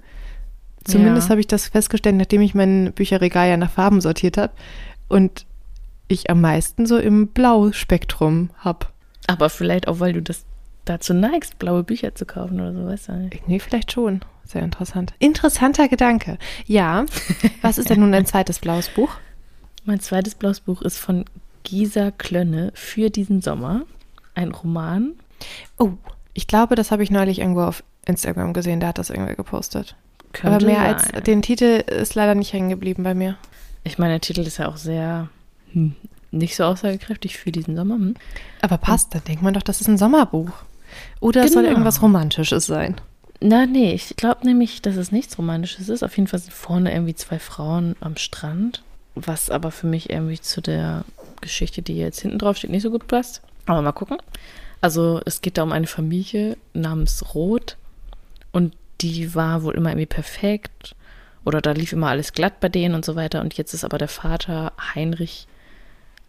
[0.85, 1.31] Zumindest Ja.
[1.31, 4.53] habe ich das festgestellt, nachdem ich mein Bücherregal ja nach Farben sortiert habe.
[5.09, 5.45] Und
[6.07, 8.87] ich am meisten so im Blau-Spektrum habe.
[9.27, 10.45] Aber vielleicht auch, weil du das
[10.85, 13.35] dazu neigst, blaue Bücher zu kaufen oder so, weißt du nicht.
[13.35, 14.21] Irgendwie vielleicht schon.
[14.45, 15.13] Sehr interessant.
[15.19, 16.39] Interessanter Gedanke.
[16.65, 17.05] Ja.
[17.61, 19.11] Was ist denn nun dein zweites blaues Buch?
[19.85, 21.25] Mein zweites blaues Buch ist von
[21.63, 23.83] Gisa Klönne für diesen Sommer.
[24.35, 25.13] Ein Roman.
[25.77, 25.91] Oh,
[26.33, 28.79] ich glaube, das habe ich neulich irgendwo auf Instagram gesehen.
[28.79, 29.95] Da hat das irgendwer gepostet.
[30.33, 31.23] Könnte Aber mehr als sein.
[31.23, 33.37] den Titel ist leider nicht hängen geblieben bei mir.
[33.83, 35.29] Ich meine, der Titel ist ja auch sehr
[35.73, 35.95] hm,
[36.31, 37.95] nicht so aussagekräftig für diesen Sommer.
[37.95, 38.15] Hm.
[38.61, 40.51] Aber passt, dann denkt man doch, das ist ein Sommerbuch.
[41.19, 41.73] Oder es soll Genau.
[41.73, 42.95] irgendwas Romantisches sein.
[43.41, 46.03] Na, nee, ich glaube nämlich, dass es nichts Romantisches ist.
[46.03, 48.83] Auf jeden Fall sind vorne irgendwie zwei Frauen am Strand,
[49.15, 51.03] was aber für mich irgendwie zu der
[51.41, 53.41] Geschichte, die jetzt hinten drauf steht, nicht so gut passt.
[53.65, 54.17] Aber mal gucken.
[54.81, 57.77] Also es geht da um eine Familie namens Roth
[58.51, 60.95] und die war wohl immer irgendwie perfekt
[61.45, 63.41] oder da lief immer alles glatt bei denen und so weiter.
[63.41, 65.47] Und jetzt ist aber der Vater Heinrich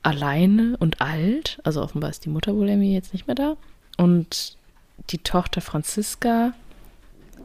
[0.02, 1.58] alleine und alt.
[1.64, 3.56] Also offenbar ist die Mutter wohl irgendwie jetzt nicht mehr da.
[3.96, 4.56] Und
[5.10, 6.52] die Tochter Franziska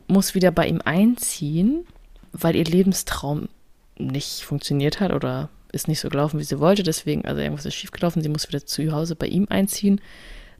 [0.07, 1.85] muss wieder bei ihm einziehen,
[2.31, 3.49] weil ihr Lebenstraum
[3.97, 6.83] nicht funktioniert hat oder ist nicht so gelaufen, wie sie wollte.
[6.83, 8.21] Deswegen, also irgendwas ist schiefgelaufen.
[8.21, 10.01] Sie muss wieder zu Hause bei ihm einziehen.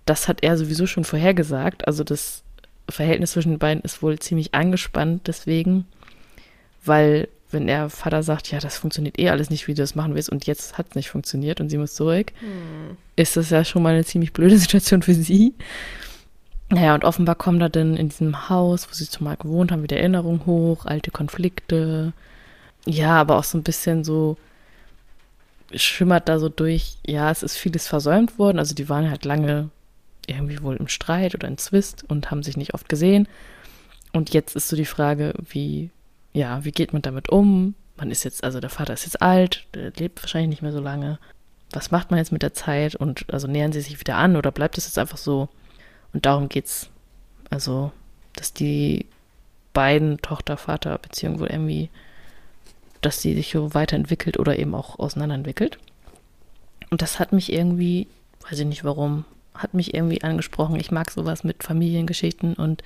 [0.06, 1.88] Das hat er sowieso schon vorhergesagt.
[1.88, 2.44] Also das
[2.90, 5.86] Verhältnis zwischen den beiden ist wohl ziemlich angespannt deswegen,
[6.84, 10.14] weil wenn der Vater sagt, ja, das funktioniert eh alles nicht, wie du das machen
[10.14, 12.32] willst und jetzt hat es nicht funktioniert und sie muss zurück,
[13.16, 15.54] ist das ja schon mal eine ziemlich blöde Situation für sie.
[16.70, 19.98] Naja, und offenbar kommen da dann in diesem Haus, wo sie zumal gewohnt haben, wieder
[19.98, 22.14] Erinnerungen hoch, alte Konflikte.
[22.86, 24.38] Ja, aber auch so ein bisschen so
[25.74, 28.60] schimmert da so durch, ja, es ist vieles versäumt worden.
[28.60, 29.70] Also die waren halt lange
[30.28, 33.28] irgendwie wohl im Streit oder in Zwist und haben sich nicht oft gesehen.
[34.14, 35.90] Und jetzt ist so die Frage, wie,
[36.34, 37.76] ja, wie geht man damit um?
[37.98, 40.80] Man ist jetzt, also der Vater ist jetzt alt, der lebt wahrscheinlich nicht mehr so
[40.80, 41.20] lange.
[41.72, 42.96] Was macht man jetzt mit der Zeit?
[42.96, 45.50] Und also nähern sie sich wieder an oder bleibt es jetzt einfach so?
[46.14, 46.90] Und darum geht's.
[47.50, 47.92] Also,
[48.36, 49.06] dass die
[49.74, 51.90] beiden Tochter-Vater-Beziehungen wohl irgendwie,
[53.06, 55.78] dass sie sich so weiterentwickelt oder eben auch auseinanderentwickelt.
[56.90, 58.08] Und das hat mich irgendwie,
[58.50, 60.80] weiß ich nicht warum, hat mich irgendwie angesprochen.
[60.80, 62.84] Ich mag sowas mit Familiengeschichten und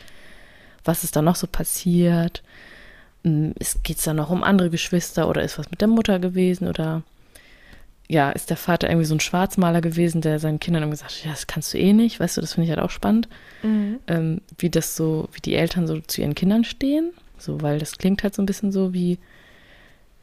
[0.83, 2.43] was ist da noch so passiert.
[3.23, 3.53] Hm,
[3.83, 7.03] Geht es da noch um andere Geschwister oder ist was mit der Mutter gewesen oder
[8.07, 11.25] ja, ist der Vater irgendwie so ein Schwarzmaler gewesen, der seinen Kindern immer gesagt hat,
[11.25, 13.29] ja, das kannst du eh nicht, weißt du, das finde ich halt auch spannend,
[14.07, 17.99] ähm, wie das so, wie die Eltern so zu ihren Kindern stehen, so, weil das
[17.99, 19.19] klingt halt so ein bisschen so wie,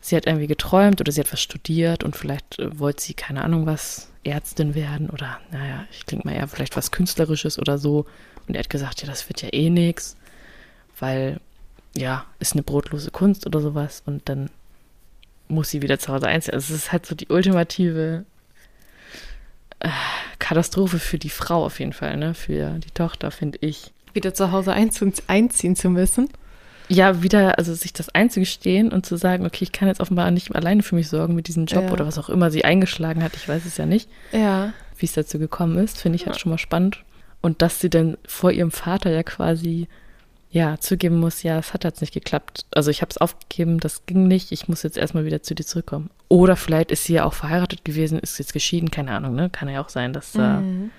[0.07, 3.43] sie hat irgendwie geträumt oder sie hat was studiert und vielleicht äh, wollte sie, keine
[3.43, 8.07] Ahnung was, Ärztin werden oder, naja, ich klinge mal eher vielleicht was Künstlerisches oder so
[8.47, 10.17] und er hat gesagt, ja, das wird ja eh nix,
[10.99, 11.41] weil,
[11.97, 14.51] ja, ist eine brotlose Kunst oder sowas und dann
[15.49, 16.55] muss sie wieder zu Hause einziehen.
[16.55, 18.25] Also es ist halt so die ultimative
[19.81, 19.89] äh,
[20.39, 22.35] Katastrophe für die Frau auf jeden Fall, ne?
[22.35, 23.93] Für die Tochter, finde ich.
[24.13, 26.29] Wieder zu Hause einzu einziehen zu müssen.
[26.89, 30.55] Ja, wieder, also sich das einzugestehen und zu sagen, okay, ich kann jetzt offenbar nicht
[30.55, 31.91] alleine für mich sorgen mit diesem Job Ja.
[31.93, 34.73] oder was auch immer sie eingeschlagen hat, ich weiß es ja nicht, Ja.
[34.99, 37.03] wie es dazu gekommen ist, finde ich halt schon mal spannend.
[37.43, 39.89] Und dass sie dann vor ihrem Vater ja quasi,
[40.51, 42.65] ja, zugeben muss, ja, es hat jetzt nicht geklappt.
[42.75, 45.65] Also ich habe es aufgegeben, das ging nicht, ich muss jetzt erstmal wieder zu dir
[45.67, 46.11] zurückkommen.
[46.29, 49.51] Oder vielleicht ist sie ja auch verheiratet gewesen, ist jetzt geschieden, keine Ahnung, ne?
[49.51, 50.91] Kann ja auch sein, dass da, Mhm.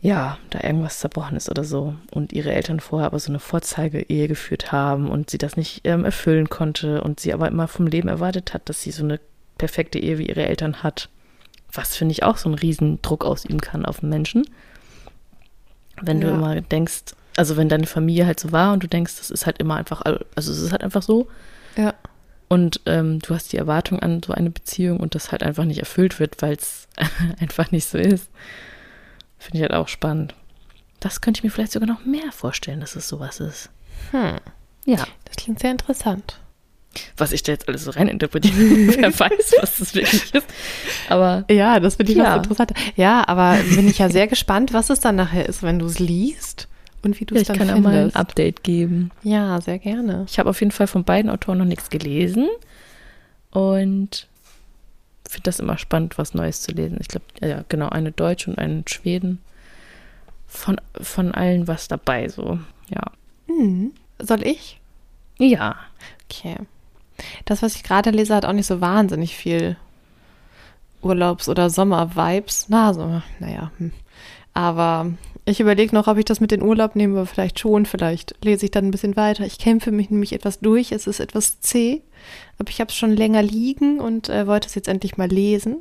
[0.00, 1.94] Ja, da irgendwas zerbrochen ist oder so.
[2.10, 6.04] Und ihre Eltern vorher aber so eine Vorzeige-Ehe geführt haben und sie das nicht ähm,
[6.04, 9.18] erfüllen konnte und sie aber immer vom Leben erwartet hat, dass sie so eine
[9.58, 11.08] perfekte Ehe wie ihre Eltern hat.
[11.72, 14.46] Was, finde ich, auch so einen riesen Druck ausüben kann auf einen Menschen.
[16.02, 16.34] Wenn du Ja.
[16.34, 19.58] immer denkst, also wenn deine Familie halt so war und du denkst, das ist halt
[19.58, 21.26] immer einfach, also es ist halt einfach so.
[21.76, 21.94] Ja.
[22.48, 25.80] Und ähm, du hast die Erwartung an so eine Beziehung und das halt einfach nicht
[25.80, 26.86] erfüllt wird, weil es
[27.40, 28.28] einfach nicht so ist.
[29.38, 30.34] Finde ich halt auch spannend.
[31.00, 33.70] Das könnte ich mir vielleicht sogar noch mehr vorstellen, dass es sowas ist.
[34.12, 34.36] Hm.
[34.86, 35.04] Ja.
[35.24, 36.40] Das klingt sehr interessant.
[37.18, 38.54] Was ich da jetzt alles so reininterpretiere,
[38.96, 40.46] wer weiß, was das wirklich ist.
[41.10, 42.36] Aber Ja, das finde ich Ja.
[42.36, 42.72] interessant.
[42.96, 45.98] Ja, aber bin ich ja sehr gespannt, was es dann nachher ist, wenn du es
[45.98, 46.68] liest
[47.02, 48.16] und wie du ja, es ich dann kann ja mal ein findest.
[48.16, 49.10] Update geben.
[49.22, 50.24] ja, sehr gerne.
[50.28, 52.48] Ich habe auf jeden Fall von beiden Autoren noch nichts gelesen.
[53.50, 54.26] Und
[55.28, 56.98] finde das immer spannend, was Neues zu lesen.
[57.00, 59.40] Ich glaube, ja, genau, eine Deutsche und einen Schweden.
[60.46, 62.58] Von, von allen was dabei, so,
[62.88, 63.02] ja.
[63.48, 63.92] Hm.
[64.20, 64.80] Soll ich?
[65.38, 65.76] Ja.
[66.24, 66.56] Okay.
[67.44, 69.76] Das, was ich gerade lese, hat auch nicht so wahnsinnig viel
[71.02, 72.66] Urlaubs- oder Sommer-Vibes.
[72.68, 73.70] Na, so, naja.
[73.78, 73.92] Hm.
[74.54, 75.12] Aber
[75.46, 78.72] ich überlege noch, ob ich das mit den Urlaub nehme, vielleicht schon, vielleicht lese ich
[78.72, 79.46] dann ein bisschen weiter.
[79.46, 82.02] Ich kämpfe mich nämlich etwas durch, es ist etwas zäh,
[82.58, 85.78] aber ich habe es schon länger liegen und äh, wollte es jetzt endlich mal lesen.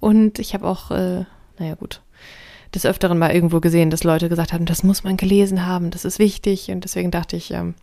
[0.00, 1.24] Und ich habe auch, äh,
[1.58, 2.02] naja gut,
[2.74, 6.04] des Öfteren mal irgendwo gesehen, dass Leute gesagt haben, das muss man gelesen haben, das
[6.04, 6.70] ist wichtig.
[6.70, 7.74] Und deswegen dachte ich, ähm,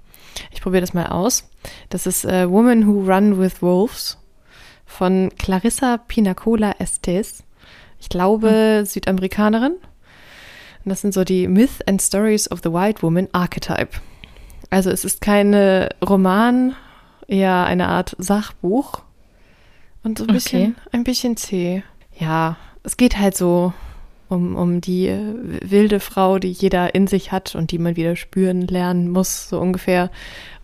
[0.52, 1.50] ich probiere das mal aus.
[1.90, 4.18] Das ist äh, Women Who Run with Wolves
[4.86, 7.44] von Clarissa Pinacola Estes.
[8.00, 8.86] Ich glaube, mhm.
[8.86, 9.76] Südamerikanerin.
[10.86, 13.90] Und das sind so die Myth and Stories of the White Woman Archetype.
[14.70, 15.54] Also es ist kein
[16.08, 16.76] Roman,
[17.28, 19.02] eher eine Art Sachbuch.
[20.04, 20.90] Und so ein bisschen, okay.
[20.92, 21.82] ein bisschen zäh.
[22.20, 23.74] Ja, es geht halt so
[24.30, 25.12] um, um die
[25.62, 29.60] wilde Frau, die jeder in sich hat und die man wieder spüren lernen muss, so
[29.60, 30.12] ungefähr.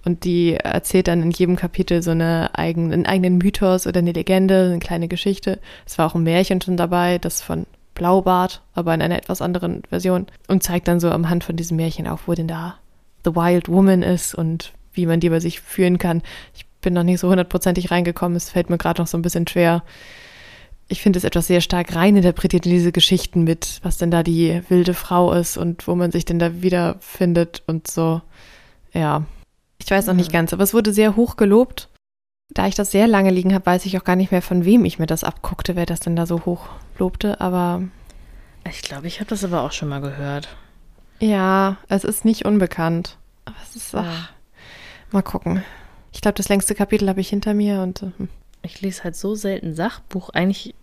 [0.03, 4.11] Und die erzählt dann in jedem Kapitel so eine eigene, einen eigenen Mythos oder eine
[4.11, 5.59] Legende, eine kleine Geschichte.
[5.85, 9.83] Es war auch ein Märchen schon dabei, das von Blaubart, aber in einer etwas anderen
[9.89, 10.27] Version.
[10.47, 12.75] Und zeigt dann so am Hand von diesem Märchen auch, wo denn da
[13.23, 16.21] The Wild Woman ist und wie man die bei sich führen kann.
[16.55, 18.35] Ich bin noch nicht so hundertprozentig reingekommen.
[18.35, 19.83] Es fällt mir gerade noch so ein bisschen schwer.
[20.87, 24.61] Ich finde es etwas sehr stark reininterpretiert in diese Geschichten mit, was denn da die
[24.67, 28.21] wilde Frau ist und wo man sich denn da wiederfindet und so.
[28.93, 29.23] Ja,
[29.77, 31.87] ich weiß noch nicht ganz, aber es wurde sehr hoch gelobt.
[32.53, 34.83] Da ich das sehr lange liegen habe, weiß ich auch gar nicht mehr, von wem
[34.83, 37.83] ich mir das abguckte, wer das denn da so hoch lobte, aber.
[38.69, 40.49] Ich glaube, ich habe das aber auch schon mal gehört.
[41.19, 43.17] Ja, es ist nicht unbekannt.
[43.45, 44.31] Aber es ist, ach,
[45.11, 45.63] mal gucken.
[46.11, 48.03] Ich glaube, das längste Kapitel habe ich hinter mir und.
[48.03, 48.29] Äh, hm.
[48.63, 50.29] Ich lese halt so selten Sachbuch.
[50.29, 50.75] Eigentlich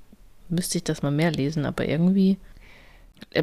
[0.49, 2.39] müsste ich das mal mehr lesen, aber irgendwie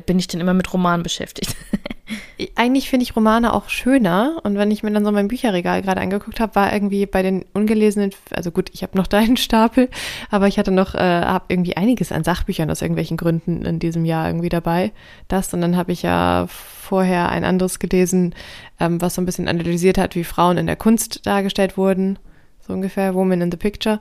[0.05, 1.55] bin ich dann immer mit Romanen beschäftigt.
[2.55, 4.39] Eigentlich finde ich Romane auch schöner.
[4.43, 7.45] Und wenn ich mir dann so mein Bücherregal gerade angeguckt habe, war irgendwie bei den
[7.53, 9.89] ungelesenen, also gut, ich habe noch deinen Stapel,
[10.29, 14.05] aber ich hatte noch, äh, habe irgendwie einiges an Sachbüchern aus irgendwelchen Gründen in diesem
[14.05, 14.91] Jahr irgendwie dabei.
[15.27, 18.35] Das und dann habe ich ja vorher ein anderes gelesen,
[18.79, 22.19] ähm, was so ein bisschen analysiert hat, wie Frauen in der Kunst dargestellt wurden.
[22.59, 23.99] So ungefähr, Woman in the Picture.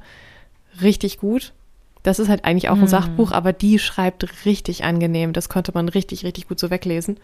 [0.83, 1.53] Richtig gut.
[2.05, 2.89] Das ist halt eigentlich auch ein hm.
[2.89, 5.33] Sachbuch, aber die schreibt richtig angenehm.
[5.33, 7.17] Das konnte man richtig, richtig gut so weglesen.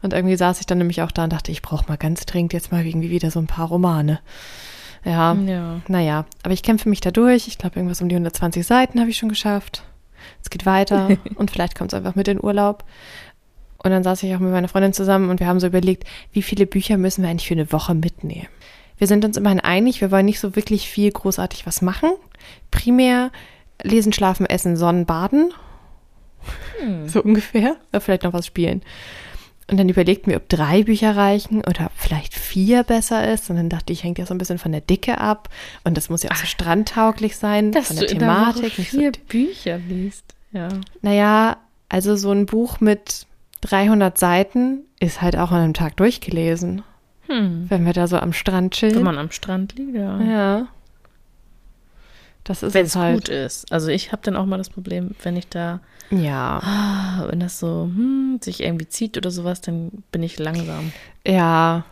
[0.00, 2.52] Und irgendwie saß ich dann nämlich auch da und dachte, ich brauche mal ganz dringend
[2.52, 4.20] jetzt mal irgendwie wieder so ein paar Romane.
[5.04, 5.80] Ja, ja.
[5.88, 7.48] naja, aber ich kämpfe mich da durch.
[7.48, 9.82] Ich glaube, irgendwas um die 120 Seiten habe ich schon geschafft.
[10.40, 12.84] Es geht weiter und vielleicht kommt es einfach mit in Urlaub.
[13.78, 16.42] Und dann saß ich auch mit meiner Freundin zusammen und wir haben so überlegt, wie
[16.42, 18.46] viele Bücher müssen wir eigentlich für eine Woche mitnehmen.
[18.98, 22.10] Wir sind uns immerhin einig, wir wollen nicht so wirklich viel großartig was machen.
[22.70, 23.32] Primär
[23.82, 25.52] lesen, schlafen, essen, Sonnen, baden.
[26.80, 27.08] Hm.
[27.08, 27.76] So ungefähr.
[27.90, 28.82] Oder vielleicht noch was spielen.
[29.70, 33.48] Und dann überlegten wir, ob drei Bücher reichen oder vielleicht vier besser ist.
[33.48, 35.48] Und dann dachte ich, hängt ja so ein bisschen von der Dicke ab.
[35.84, 38.76] Und das muss ja auch so strandtauglich sein, Dass von der du Thematik.
[38.76, 40.24] Der vier so Bücher liest.
[40.52, 40.68] Ja.
[41.00, 41.56] Naja,
[41.88, 43.26] also so ein Buch mit
[43.62, 46.82] 300 Seiten ist halt auch an einem Tag durchgelesen.
[47.28, 47.66] Hm.
[47.68, 48.96] Wenn wir da so am Strand chillen.
[48.96, 50.20] Wenn man am Strand liegt, ja.
[50.20, 50.68] Ja.
[52.44, 53.14] Das ist wenn es halt.
[53.14, 53.70] gut ist.
[53.72, 55.80] Also ich habe dann auch mal das Problem, wenn ich da
[56.12, 56.60] ja.
[56.62, 60.92] Ah, wenn das so hm, sich irgendwie zieht oder sowas, dann bin ich langsam.
[61.26, 61.84] Ja.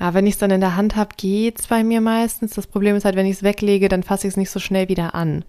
[0.00, 2.54] Ja, wenn ich es dann in der Hand habe, geht es bei mir meistens.
[2.54, 4.88] Das Problem ist halt, wenn ich es weglege, dann fasse ich es nicht so schnell
[4.88, 5.44] wieder an.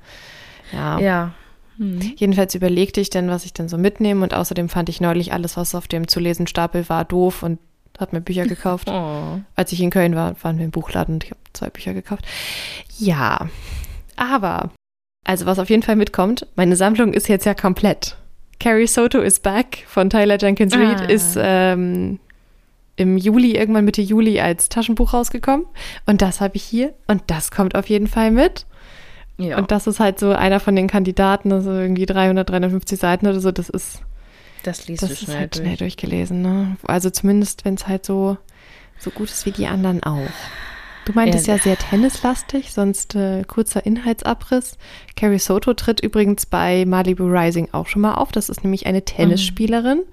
[0.74, 1.00] Ja.
[1.00, 1.32] Ja.
[1.78, 2.00] Hm.
[2.18, 5.56] Jedenfalls überlegte ich dann, was ich dann so mitnehme und außerdem fand ich neulich alles,
[5.56, 7.60] was auf dem zu lesen Stapel war, doof und
[8.00, 8.90] habe mir Bücher gekauft.
[9.00, 9.40] Oh.
[9.56, 12.26] Als ich in Köln war, waren wir im Buchladen und ich habe zwei Bücher gekauft.
[12.98, 13.48] Ja,
[14.20, 14.72] aber
[15.26, 18.18] also was auf jeden Fall mitkommt, meine Sammlung ist jetzt ja komplett.
[18.60, 21.06] Carrie Soto is Back von Tyler Jenkins Reid ah.
[21.06, 22.20] ist ähm,
[22.96, 25.66] im Juli, irgendwann Mitte Juli als Taschenbuch rausgekommen.
[26.06, 26.94] Und das habe ich hier.
[27.08, 28.66] Und das kommt auf jeden Fall mit.
[29.38, 29.58] Ja.
[29.58, 33.40] Und das ist halt so einer von den Kandidaten, also irgendwie 300, 350 Seiten oder
[33.40, 33.52] so.
[33.52, 34.02] Das ist.
[34.64, 35.64] Das liest das du schnell, halt durch.
[35.64, 36.42] schnell durchgelesen.
[36.42, 36.76] Ne?
[36.84, 38.38] Also zumindest, wenn es halt so,
[38.98, 40.28] so gut ist wie die anderen auch.
[41.10, 44.78] Du meintest ja, ja sehr tennislastig, sonst äh, kurzer Inhaltsabriss.
[45.16, 48.32] Carrie Soto tritt übrigens bei Malibu Rising auch schon mal auf.
[48.32, 49.98] Das ist nämlich eine Tennisspielerin.
[49.98, 50.04] Mhm.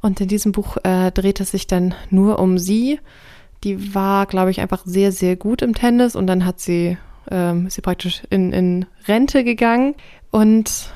[0.00, 3.00] Und in diesem Buch äh, dreht es sich dann nur um sie.
[3.64, 6.96] Die war, glaube ich, einfach sehr, sehr gut im Tennis und dann hat sie,
[7.32, 9.96] ähm, ist sie praktisch in, in Rente gegangen.
[10.30, 10.92] Und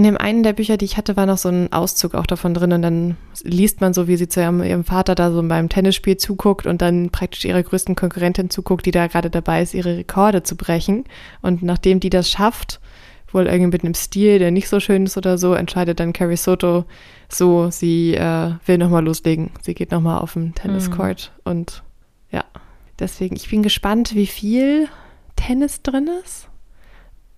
[0.00, 2.54] in dem einen der Bücher, die ich hatte, war noch so ein Auszug auch davon
[2.54, 5.68] drin und dann liest man so, wie sie zu ihrem, ihrem Vater da so beim
[5.68, 9.98] Tennisspiel zuguckt und dann praktisch ihrer größten Konkurrentin zuguckt, die da gerade dabei ist, ihre
[9.98, 11.04] Rekorde zu brechen.
[11.42, 12.80] Und nachdem die das schafft,
[13.30, 16.38] wohl irgendwie mit einem Stil, der nicht so schön ist oder so, entscheidet dann Carrie
[16.38, 16.86] Soto
[17.28, 19.50] so, sie äh, will nochmal loslegen.
[19.60, 21.50] Sie geht nochmal auf den Tenniscourt mhm.
[21.50, 21.82] und
[22.30, 22.44] ja,
[22.98, 24.88] deswegen, ich bin gespannt, wie viel
[25.36, 26.49] Tennis drin ist.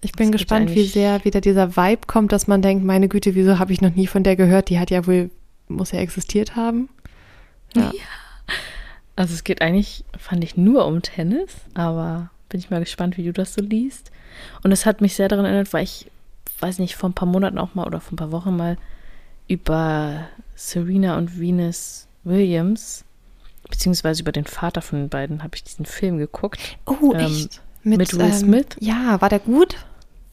[0.05, 3.35] Ich bin das gespannt, wie sehr wieder dieser Vibe kommt, dass man denkt, meine Güte,
[3.37, 4.69] wieso habe ich noch nie von der gehört?
[4.69, 5.31] Die hat ja wohl,
[5.69, 6.89] muss ja existiert haben.
[7.75, 7.85] Ja.
[7.85, 8.55] ja.
[9.15, 13.25] Also es geht eigentlich, fand ich, nur um Tennis, aber bin ich mal gespannt, wie
[13.25, 14.11] du das so liest.
[14.65, 16.11] Und es hat mich sehr daran erinnert, weil ich,
[16.59, 18.79] weiß nicht, vor ein paar Monaten auch mal oder vor ein paar Wochen mal
[19.47, 23.05] über Serena und Venus Williams,
[23.71, 26.59] beziehungsweise über den Vater von den beiden, habe ich diesen Film geguckt.
[26.87, 27.61] Oh, ähm, echt?
[27.85, 28.67] Mit, mit Will ähm, Smith?
[28.81, 29.77] Ja, war der gut?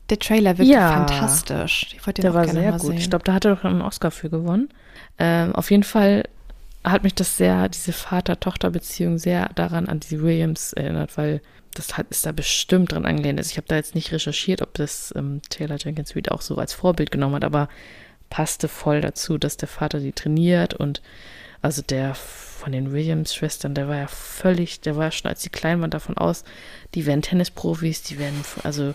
[0.09, 1.87] Der Trailer wird ja, fantastisch.
[1.95, 2.81] Ich wollte den der war sehr gut.
[2.81, 2.97] Sehen.
[2.97, 4.69] Ich glaube, da hat er doch einen Oscar für gewonnen.
[5.17, 6.23] Ähm, auf jeden Fall
[6.83, 11.41] hat mich das sehr, diese Vater-Tochter-Beziehung sehr daran an die Williams erinnert, weil
[11.75, 13.39] das hat, ist da bestimmt dran angelehnt.
[13.39, 16.55] Also ich habe da jetzt nicht recherchiert, ob das ähm, Taylor Jenkins Reid auch so
[16.55, 17.69] als Vorbild genommen hat, aber
[18.29, 21.01] passte voll dazu, dass der Vater die trainiert und
[21.61, 25.79] also der von den Williams-Schwestern, der war ja völlig, der war schon als die klein
[25.79, 26.43] waren davon aus,
[26.93, 28.93] die werden Tennisprofis, die werden, also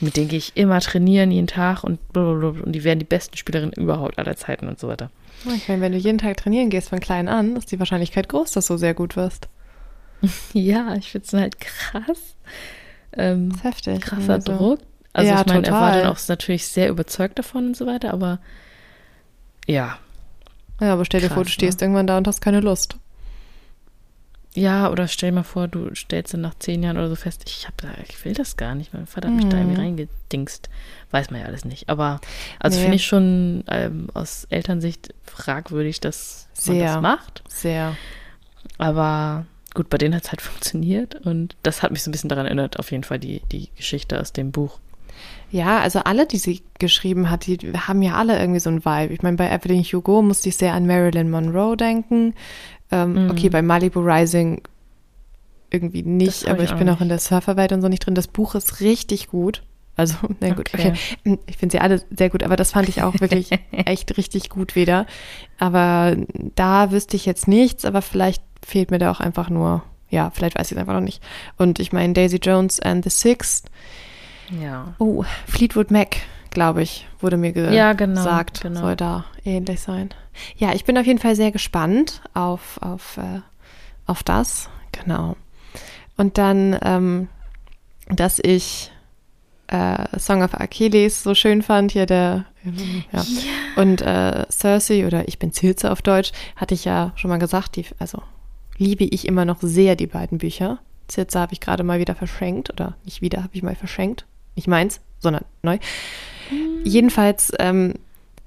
[0.00, 3.36] mit denen gehe ich immer trainieren, jeden Tag und blablabla, und die werden die besten
[3.36, 5.10] Spielerinnen überhaupt aller Zeiten und so weiter.
[5.54, 8.52] Ich meine, wenn du jeden Tag trainieren gehst von klein an, ist die Wahrscheinlichkeit groß,
[8.52, 9.48] dass du sehr gut wirst.
[10.52, 12.36] ja, ich finde es halt krass.
[13.12, 14.00] Ähm, das ist heftig.
[14.00, 14.56] Krasser also.
[14.56, 14.80] Druck.
[15.12, 18.12] Also ja, ich meine, er war dann auch natürlich sehr überzeugt davon und so weiter,
[18.12, 18.38] aber
[19.66, 19.98] ja.
[20.80, 21.86] Ja, aber stell dir Krass, vor, du stehst ne?
[21.86, 22.96] irgendwann da und hast keine Lust.
[24.56, 27.42] Ja, oder stell dir mal vor, du stellst dann nach zehn Jahren oder so fest,
[27.46, 27.74] ich, hab,
[28.08, 28.94] ich will das gar nicht.
[28.94, 29.82] Mein Vater hat mich da irgendwie mhm.
[29.82, 30.70] reingedingst.
[31.10, 31.90] Weiß man ja alles nicht.
[31.90, 32.20] Aber
[32.58, 32.84] also nee.
[32.84, 36.74] finde ich schon ähm, aus Elternsicht fragwürdig, dass Sehr.
[36.74, 37.42] man das macht.
[37.48, 37.96] Sehr.
[38.78, 41.26] Aber gut, bei denen hat es halt funktioniert.
[41.26, 44.18] Und das hat mich so ein bisschen daran erinnert, auf jeden Fall die, die Geschichte
[44.18, 44.78] aus dem Buch.
[45.50, 49.14] Ja, also alle, die sie geschrieben hat, die haben ja alle irgendwie so ein Vibe.
[49.14, 52.34] Ich meine, bei Evelyn Hugo musste ich sehr an Marilyn Monroe denken.
[52.90, 53.30] Ähm, mhm.
[53.30, 54.62] Okay, bei Malibu Rising
[55.70, 58.14] irgendwie nicht, aber ich, bin auch in der Surferwelt und so nicht drin.
[58.14, 59.62] Das Buch ist richtig gut.
[59.96, 60.92] Also, na gut, okay.
[61.24, 61.38] okay.
[61.46, 64.76] Ich finde sie alle sehr gut, aber das fand ich auch wirklich echt richtig gut
[64.76, 65.06] wieder.
[65.58, 66.16] Aber
[66.54, 70.58] da wüsste ich jetzt nichts, aber vielleicht fehlt mir da auch einfach nur, ja, vielleicht
[70.58, 71.22] weiß ich es einfach noch nicht.
[71.56, 73.70] Und ich meine, Daisy Jones and the Sixth
[74.50, 74.94] ja.
[74.98, 76.16] Oh, Fleetwood Mac,
[76.50, 78.80] glaube ich, wurde mir ge ja, genau, gesagt, genau.
[78.80, 80.10] soll da ähnlich sein.
[80.56, 83.40] Ja, ich bin auf jeden Fall sehr gespannt auf, auf, äh,
[84.06, 84.68] auf das.
[84.92, 85.36] Genau.
[86.16, 87.28] Und dann, ähm,
[88.08, 88.90] dass ich
[89.68, 92.44] äh, Song of Achilles so schön fand, hier der
[93.12, 93.22] ja.
[93.22, 93.82] ja.
[93.82, 97.76] Und äh, Cersei oder Ich bin Zilze auf Deutsch, hatte ich ja schon mal gesagt,
[97.76, 98.22] die, also
[98.76, 100.78] liebe ich immer noch sehr die beiden Bücher.
[101.08, 104.26] Zilze habe ich gerade mal wieder verschenkt oder nicht wieder, habe ich mal verschenkt.
[104.56, 105.78] Nicht meins, sondern neu.
[106.50, 106.80] Mhm.
[106.84, 107.94] Jedenfalls ähm,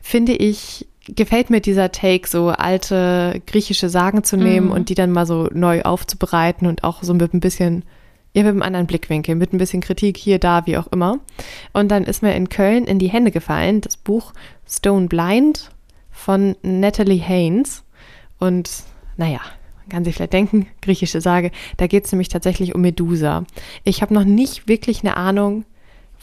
[0.01, 4.73] finde ich, gefällt mir dieser Take, so alte griechische Sagen zu nehmen mhm.
[4.73, 7.83] und die dann mal so neu aufzubereiten und auch so mit ein bisschen,
[8.33, 11.19] ja, mit einem anderen Blickwinkel, mit ein bisschen Kritik hier, da, wie auch immer.
[11.73, 14.33] Und dann ist mir in Köln in die Hände gefallen das Buch
[14.67, 15.71] Stone Blind
[16.11, 17.83] von Natalie Haynes.
[18.39, 18.69] Und
[19.17, 19.41] naja,
[19.89, 23.43] kann sich vielleicht denken, griechische Sage, da geht es nämlich tatsächlich um Medusa.
[23.83, 25.65] Ich habe noch nicht wirklich eine Ahnung,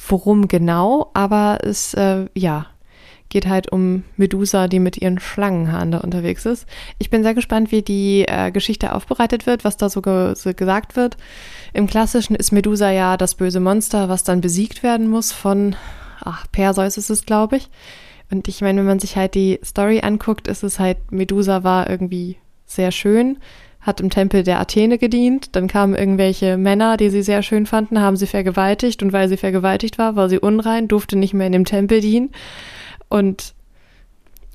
[0.08, 2.66] worum genau, aber es, äh, ja,
[3.28, 6.66] geht halt um Medusa, die mit ihren Schlangenhaaren da unterwegs ist.
[6.98, 10.52] Ich bin sehr gespannt, wie die äh, Geschichte aufbereitet wird, was da so, ge so,
[10.54, 11.16] gesagt wird.
[11.72, 15.74] Im Klassischen ist Medusa ja das böse Monster, was dann besiegt werden muss von,
[16.20, 17.68] ach, Perseus ist es, glaube ich.
[18.30, 21.90] Und ich meine, wenn man sich halt die Story anguckt, ist es halt, Medusa war
[21.90, 23.38] irgendwie sehr schön,
[23.86, 25.54] hat im Tempel der Athene gedient.
[25.54, 29.02] Dann kamen irgendwelche Männer, die sie sehr schön fanden, haben sie vergewaltigt.
[29.02, 32.30] Und weil sie vergewaltigt war, war sie unrein, durfte nicht mehr in dem Tempel dienen
[33.08, 33.54] und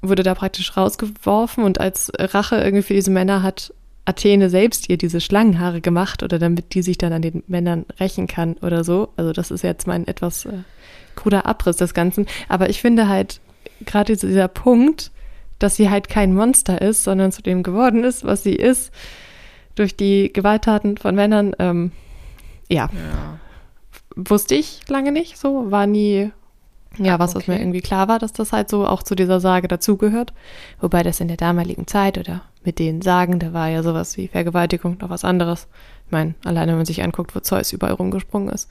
[0.01, 1.63] wurde da praktisch rausgeworfen.
[1.63, 3.73] Und als Rache irgendwie für diese Männer hat
[4.03, 8.27] Athene selbst ihr diese Schlangenhaare gemacht oder damit die sich dann an den Männern rächen
[8.27, 9.09] kann oder so.
[9.15, 10.63] Also das ist jetzt mein etwas äh,
[11.15, 12.25] kruder Abriss des Ganzen.
[12.49, 13.39] Aber ich finde halt
[13.85, 15.11] gerade dieser Punkt,
[15.63, 18.91] dass sie halt kein Monster ist, sondern zu dem geworden ist, was sie ist,
[19.75, 21.55] durch die Gewalttaten von Männern.
[21.59, 21.91] Ähm,
[22.69, 22.89] ja.
[22.93, 23.39] ja.
[24.15, 26.31] Wusste ich lange nicht so, war nie,
[26.97, 27.39] ja, was, okay.
[27.39, 30.33] was mir irgendwie klar war, dass das halt so auch zu dieser Sage dazugehört.
[30.79, 34.27] Wobei das in der damaligen Zeit oder mit den Sagen, da war ja sowas wie
[34.27, 35.67] Vergewaltigung noch was anderes.
[36.05, 38.69] Ich meine, alleine wenn man sich anguckt, wo Zeus überall rumgesprungen ist.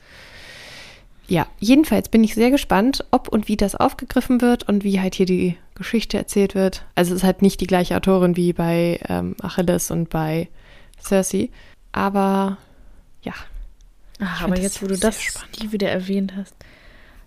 [1.30, 5.14] Ja, jedenfalls bin ich sehr gespannt, ob und wie das aufgegriffen wird und wie halt
[5.14, 6.84] hier die Geschichte erzählt wird.
[6.96, 10.48] Also es ist halt nicht die gleiche Autorin wie bei ähm, Achilles und bei
[11.00, 11.50] Cersei.
[11.92, 12.58] Aber
[13.22, 13.32] ja.
[14.18, 15.72] Ach, aber jetzt, wo du das spannend.
[15.72, 16.56] wieder erwähnt hast,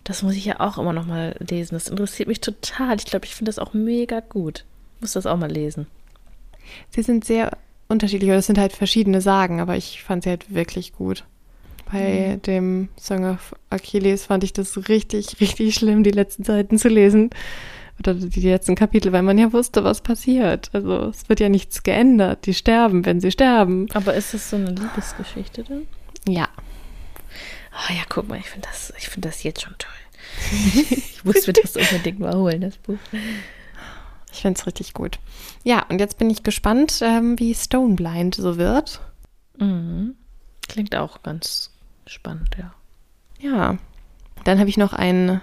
[0.04, 1.76] Das muss ich ja auch immer noch mal lesen.
[1.76, 2.98] Das interessiert mich total.
[2.98, 4.66] Ich glaube, ich finde das auch mega gut.
[4.98, 5.88] Ich muss das auch mal lesen.
[6.90, 10.54] Sie sind sehr unterschiedlich, oder es sind halt verschiedene Sagen, aber ich fand sie halt
[10.54, 11.24] wirklich gut.
[11.92, 12.42] Bei mhm.
[12.42, 17.30] dem Song of Achilles fand ich das richtig, richtig schlimm, die letzten Seiten zu lesen.
[18.00, 20.70] Oder die letzten Kapitel, weil man ja wusste, was passiert.
[20.74, 22.46] Also es wird ja nichts geändert.
[22.46, 23.88] Die sterben, wenn sie sterben.
[23.94, 25.84] Aber ist das so eine Liebesgeschichte dann?
[26.28, 26.48] Ja.
[27.72, 29.92] Oh ja, guck mal, ich finde das, find das jetzt schon toll.
[30.90, 32.98] ich muss mir das unbedingt mal holen, das Buch.
[34.32, 35.20] Ich finde es richtig gut.
[35.64, 39.02] Ja, und jetzt bin ich gespannt, ähm, wie Stoneblind so wird.
[39.60, 40.16] Mhm.
[40.68, 41.73] Klingt auch ganz
[42.06, 42.74] spannend, ja.
[43.40, 43.78] Ja.
[44.44, 45.42] Dann habe ich noch ein,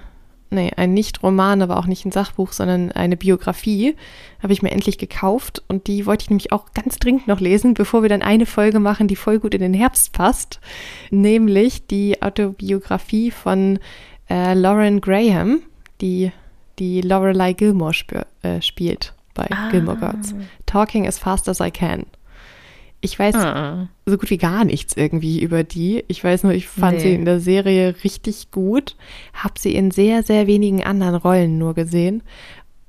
[0.50, 3.96] nee, ein Nicht-Roman, aber auch nicht ein Sachbuch, sondern eine Biografie.
[4.42, 7.74] Habe ich mir endlich gekauft und die wollte ich nämlich auch ganz dringend noch lesen,
[7.74, 10.60] bevor wir dann eine Folge machen, die voll gut in den Herbst passt.
[11.10, 13.78] Nämlich die Autobiografie von
[14.28, 15.62] äh, Lauren Graham,
[16.00, 16.32] die
[16.78, 19.70] die Lorelei Gilmore sp äh, spielt bei ah.
[19.70, 20.34] Gilmore Girls.
[20.66, 22.06] Talking as fast as I can.
[23.02, 23.88] Ich weiß ah.
[24.04, 26.04] so gut wie gar nichts irgendwie über die.
[26.08, 27.02] Ich weiß nur, ich fand nee.
[27.02, 28.96] sie in der Serie richtig gut,
[29.32, 32.22] habe sie in sehr, sehr wenigen anderen Rollen nur gesehen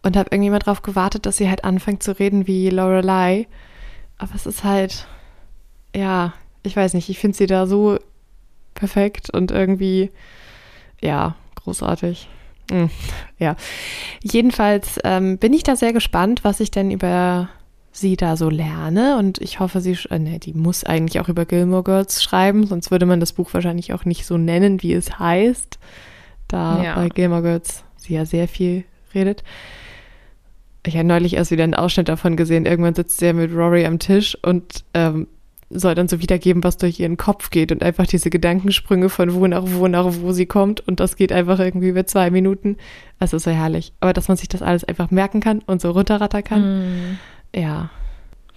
[0.04, 3.48] und habe irgendwie mal drauf gewartet, dass sie halt anfängt zu reden wie Lorelei.
[4.18, 5.08] Aber es ist halt,
[5.96, 6.34] ja,
[6.64, 7.98] ich weiß nicht, ich finde sie da so
[8.74, 10.12] perfekt und irgendwie,
[11.02, 12.28] ja, großartig.
[12.70, 12.90] Hm,
[13.40, 13.56] ja,
[14.24, 17.50] jedenfalls ähm, bin ich da sehr gespannt, was ich denn über
[17.92, 21.46] sie da so lerne und ich hoffe, sie, äh, ne, die muss eigentlich auch über
[21.46, 25.20] Gilmore Girls schreiben, sonst würde man das Buch wahrscheinlich auch nicht so nennen, wie es
[25.20, 25.78] heißt,
[26.48, 26.96] da ja.
[26.96, 29.44] bei Gilmore Girls sie ja sehr viel redet.
[30.86, 32.66] Ich habe neulich erst wieder einen Ausschnitt davon gesehen.
[32.66, 35.28] Irgendwann sitzt sie ja mit Rory am Tisch und ähm,
[35.70, 39.48] soll dann so wiedergeben, was durch ihren Kopf geht und einfach diese Gedankensprünge von wo
[39.48, 42.78] nach wo nach wo sie kommt und das geht einfach irgendwie über zwei Minuten.
[43.20, 43.94] Das ist so herrlich.
[44.00, 47.20] Aber dass man sich das alles einfach merken kann und so runterrattern kann, mm.
[47.56, 47.90] Ja.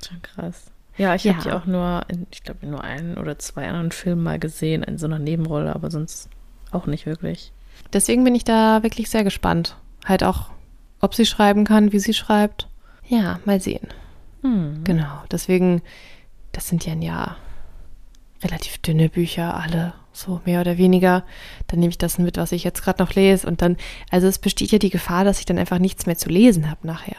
[0.07, 0.71] Schon krass.
[0.97, 1.35] Ja, ich ja.
[1.35, 4.83] habe die auch nur, in, ich glaube, nur einen oder zwei anderen Filmen mal gesehen,
[4.83, 6.29] in so einer Nebenrolle, aber sonst
[6.71, 7.53] auch nicht wirklich.
[7.93, 9.77] Deswegen bin ich da wirklich sehr gespannt.
[10.05, 10.51] Halt auch,
[11.01, 12.69] ob sie schreiben kann, wie sie schreibt.
[13.07, 13.89] Ja, mal sehen.
[14.43, 14.85] Mm.
[14.85, 15.23] Genau.
[15.31, 15.83] Deswegen
[16.55, 17.37] das sind ja, ja
[18.43, 21.25] relativ dünne Bücher, alle so mehr oder weniger.
[21.67, 23.47] Dann nehme ich das mit, was ich jetzt gerade noch lese.
[23.47, 23.77] Und dann,
[24.11, 26.87] also es besteht ja die Gefahr, dass ich dann einfach nichts mehr zu lesen habe
[26.87, 27.17] nachher.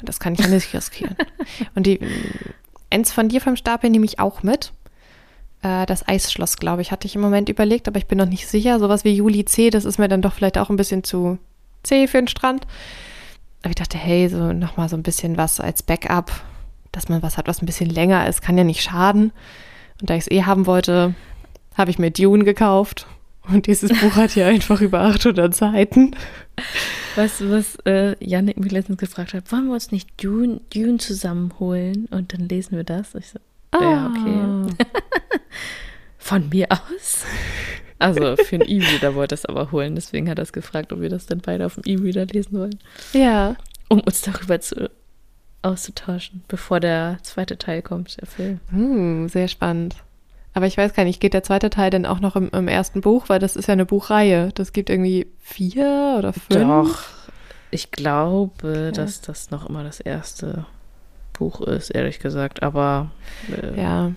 [0.00, 1.16] Und das kann ich ja nicht riskieren.
[1.74, 2.00] Und die,
[2.90, 4.72] eins von dir vom Stapel nehme ich auch mit.
[5.62, 8.46] Äh, das Eisschloss, glaube ich, hatte ich im Moment überlegt, aber ich bin noch nicht
[8.46, 8.78] sicher.
[8.78, 11.38] Sowas wie Juli C, das ist mir dann doch vielleicht auch ein bisschen zu
[11.82, 12.66] zäh für den Strand.
[13.62, 16.32] Aber ich dachte, hey, so nochmal so ein bisschen was als Backup
[16.92, 19.32] dass man was hat, was ein bisschen länger ist, kann ja nicht schaden.
[20.00, 21.14] Und da ich es eh haben wollte,
[21.76, 23.06] habe ich mir Dune gekauft.
[23.48, 26.14] Und dieses Buch hat ja einfach über 800 Seiten.
[27.16, 29.50] Du, was äh, Janik mich letztens gefragt hat?
[29.50, 33.14] Wollen wir uns nicht Dune, Dune zusammenholen und dann lesen wir das?
[33.14, 33.38] Ich so,
[33.72, 33.82] ah.
[33.82, 34.74] ja, okay.
[36.18, 37.24] Von mir aus?
[37.98, 41.08] Also für einen E-Reader wollte es aber holen, deswegen hat er es gefragt, ob wir
[41.08, 42.78] das dann beide auf dem E-Reader lesen wollen.
[43.12, 43.56] Ja.
[43.88, 44.90] Um uns darüber zu
[45.62, 48.60] auszutauschen, bevor der zweite Teil kommt, der Film.
[48.70, 49.96] Hm, sehr spannend.
[50.58, 53.00] Aber ich weiß gar nicht, geht der zweite Teil denn auch noch im, im, ersten
[53.00, 53.28] Buch?
[53.28, 54.50] Weil das ist ja eine Buchreihe.
[54.56, 56.48] Das gibt irgendwie vier oder fünf.
[56.48, 56.98] Doch,
[57.70, 58.90] ich glaube, okay.
[58.90, 60.66] dass das noch immer das erste
[61.32, 62.64] Buch ist, ehrlich gesagt.
[62.64, 63.12] Aber
[63.52, 64.10] äh, ja.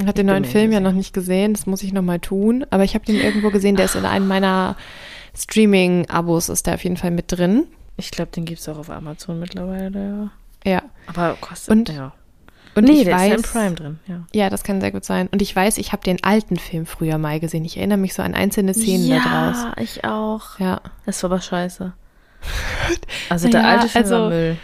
[0.00, 2.66] Ich habe den neuen Film ja noch nicht gesehen, das muss ich noch mal tun.
[2.70, 4.74] Aber ich habe den irgendwo gesehen, der ist in einem meiner
[5.36, 7.68] Streaming-Abos, ist der auf jeden Fall mit drin.
[7.96, 10.32] Ich glaube, den gibt es auch auf Amazon mittlerweile,
[10.64, 10.72] ja.
[10.72, 10.82] Ja.
[11.06, 12.12] Aber kostet, und, ja.
[12.74, 14.26] Und nee, ich der weiß, ist ja im Prime drin, ja.
[14.32, 15.28] Ja, das kann sehr gut sein.
[15.30, 17.64] Und ich weiß, ich habe den alten Film früher mal gesehen.
[17.64, 19.62] Ich erinnere mich so an einzelne Szenen ja, da draus.
[19.62, 20.58] Ja, ich auch.
[20.58, 20.80] Ja.
[21.06, 21.92] Das war aber scheiße.
[23.30, 24.56] Also der alte Film also, war Müll.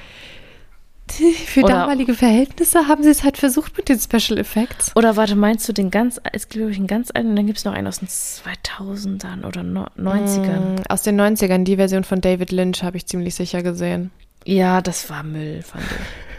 [1.47, 4.95] Für oder, damalige Verhältnisse haben sie es halt versucht mit den Special Effects.
[4.95, 7.47] Oder warte, meinst du den ganz, es gibt glaube ich einen ganz alten und dann
[7.47, 10.77] gibt es noch einen aus den 2000ern oder 90ern?
[10.77, 14.11] Mm, aus den 90ern, die Version von David Lynch habe ich ziemlich sicher gesehen.
[14.45, 16.30] Ja, das war Müll, fand ich.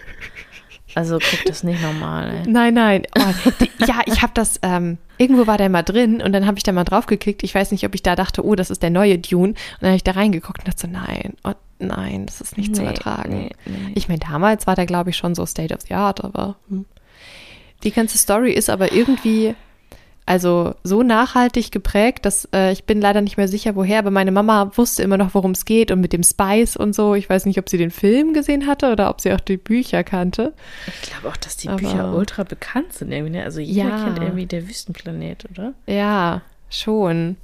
[0.96, 2.44] Also guck das nicht nochmal.
[2.46, 2.50] Ey.
[2.52, 3.04] Nein, nein.
[3.18, 6.58] Oh, die, ja, ich habe das, ähm, irgendwo war der mal drin und dann habe
[6.58, 7.44] ich da mal drauf geklickt.
[7.44, 9.50] Ich weiß nicht, ob ich da dachte, oh, das ist der neue Dune.
[9.50, 12.70] Und dann habe ich da reingeguckt und dachte so, nein, oh, nein, das ist nicht
[12.72, 13.36] nee, zu ertragen.
[13.36, 13.92] Nee, nee.
[13.96, 16.86] Ich meine, damals war der, glaube ich, schon so State of the Art, aber hm.
[17.84, 19.56] die ganze Story ist aber irgendwie,
[20.26, 24.32] also so nachhaltig geprägt, dass äh, ich bin leider nicht mehr sicher, woher, aber meine
[24.32, 27.15] Mama wusste immer noch, worum es geht und mit dem Spice und so.
[27.15, 30.03] Ich weiß nicht, ob sie den Film gesehen hatte oder ob sie auch die Bücher
[30.03, 30.53] kannte.
[30.88, 33.34] Ich glaube auch, dass die aber, Bücher ultra bekannt sind irgendwie.
[33.34, 33.43] Ne?
[33.43, 34.03] Also jeder ja.
[34.03, 35.74] kennt irgendwie der Wüstenplanet, oder?
[35.88, 37.38] Ja, schon.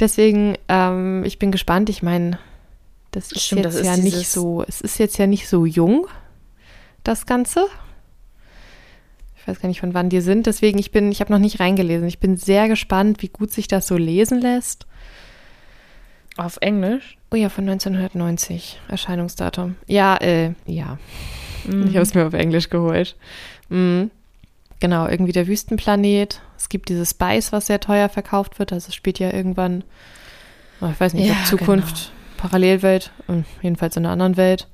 [0.00, 1.88] Deswegen, ähm, ich bin gespannt.
[1.88, 2.38] Ich meine,
[3.12, 5.66] das ist Stimmt, jetzt das ist ja nicht so, es ist jetzt ja nicht so
[5.66, 6.06] jung,
[7.04, 7.66] das Ganze.
[9.42, 10.46] Ich weiß gar nicht, von wann die sind.
[10.46, 12.06] Deswegen, ich bin, ich habe noch nicht reingelesen.
[12.06, 14.86] Ich bin sehr gespannt, wie gut sich das so lesen lässt.
[16.36, 17.18] Auf Englisch?
[17.32, 19.74] Oh ja, von 1990, Erscheinungsdatum.
[19.88, 20.98] Ja, äh, ja.
[21.64, 21.88] Mhm.
[21.88, 23.16] Ich habe es mir auf Englisch geholt.
[23.68, 24.12] Mhm.
[24.78, 26.40] Genau, irgendwie der Wüstenplanet.
[26.56, 28.72] Es gibt dieses Spice, was sehr teuer verkauft wird.
[28.72, 29.82] Also es spielt ja irgendwann,
[30.80, 34.68] oh, ich weiß nicht, Ja, ob Zukunft, Parallelwelt, äh, jedenfalls in einer anderen Welt.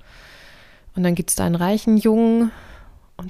[0.94, 2.50] Und dann gibt es da einen reichen Jungen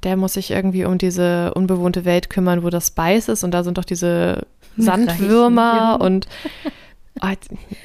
[0.05, 3.44] der muss sich irgendwie um diese unbewohnte Welt kümmern, wo das Spice ist.
[3.44, 4.46] Und da sind doch diese
[4.76, 6.03] Sandwürmer Reichen Jungen.
[6.03, 6.28] und
[7.20, 7.34] ah,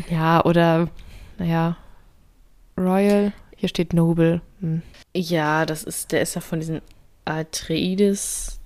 [0.10, 0.90] ja, oder
[1.38, 1.78] naja,
[2.78, 4.42] Royal, hier steht Noble.
[4.62, 4.82] Hm.
[5.16, 6.82] Ja, das ist, der ist ja von diesen
[7.26, 8.60] Atreides,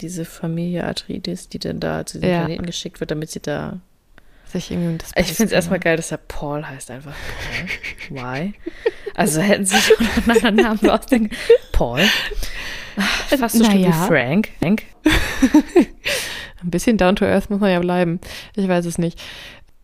[0.00, 2.38] diese Familie Atreides, die dann da zu diesem Ja.
[2.40, 3.80] Planeten geschickt wird, damit sie da.
[4.46, 7.14] Sich irgendwie um das Ich finde es erstmal geil, dass er Paul heißt einfach.
[8.08, 8.22] Paul.
[8.22, 8.54] Why?
[9.14, 9.76] Also hätten sie
[10.26, 11.30] noch einen anderen Namen ausdenken.
[11.72, 12.00] Paul.
[13.38, 14.06] Fast so schlimm wie Naja.
[14.06, 14.50] Frank.
[14.60, 14.82] Frank.
[16.62, 18.20] Ein bisschen down to earth muss man ja bleiben.
[18.56, 19.20] Ich weiß es nicht.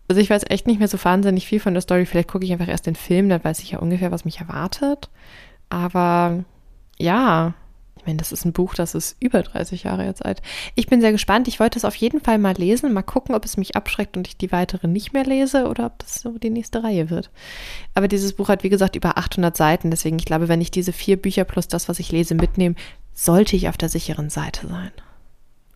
[0.08, 2.06] Also ich weiß echt nicht mehr so wahnsinnig viel von der Story.
[2.06, 5.08] Vielleicht gucke ich einfach erst den Film, dann weiß ich ja ungefähr, was mich erwartet.
[5.68, 6.44] Aber
[6.98, 7.54] ja,
[8.00, 10.40] ich meine, das ist ein Buch, das ist über 30 Jahre jetzt alt.
[10.74, 11.48] Ich bin sehr gespannt.
[11.48, 12.94] Ich wollte es auf jeden Fall mal lesen.
[12.94, 15.98] Mal gucken, ob es mich abschreckt und ich die weitere nicht mehr lese oder ob
[15.98, 17.30] das so die nächste Reihe wird.
[17.94, 19.90] Aber dieses Buch hat, wie gesagt, über 800 Seiten.
[19.90, 22.74] Deswegen, ich glaube, wenn ich diese vier Bücher plus das, was ich lese, mitnehme,
[23.12, 24.92] sollte ich auf der sicheren Seite sein.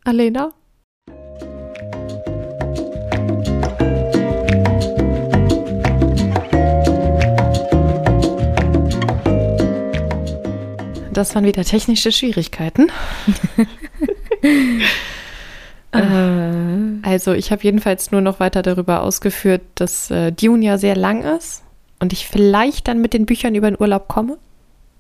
[0.05, 0.55] Alena?
[11.15, 12.91] Das waren wieder technische Schwierigkeiten.
[15.93, 16.03] Äh,
[17.03, 21.23] Also ich habe jedenfalls nur noch weiter darüber ausgeführt, dass äh, Dune ja sehr lang
[21.23, 21.63] ist
[22.01, 24.39] und ich vielleicht dann mit den Büchern über den Urlaub komme.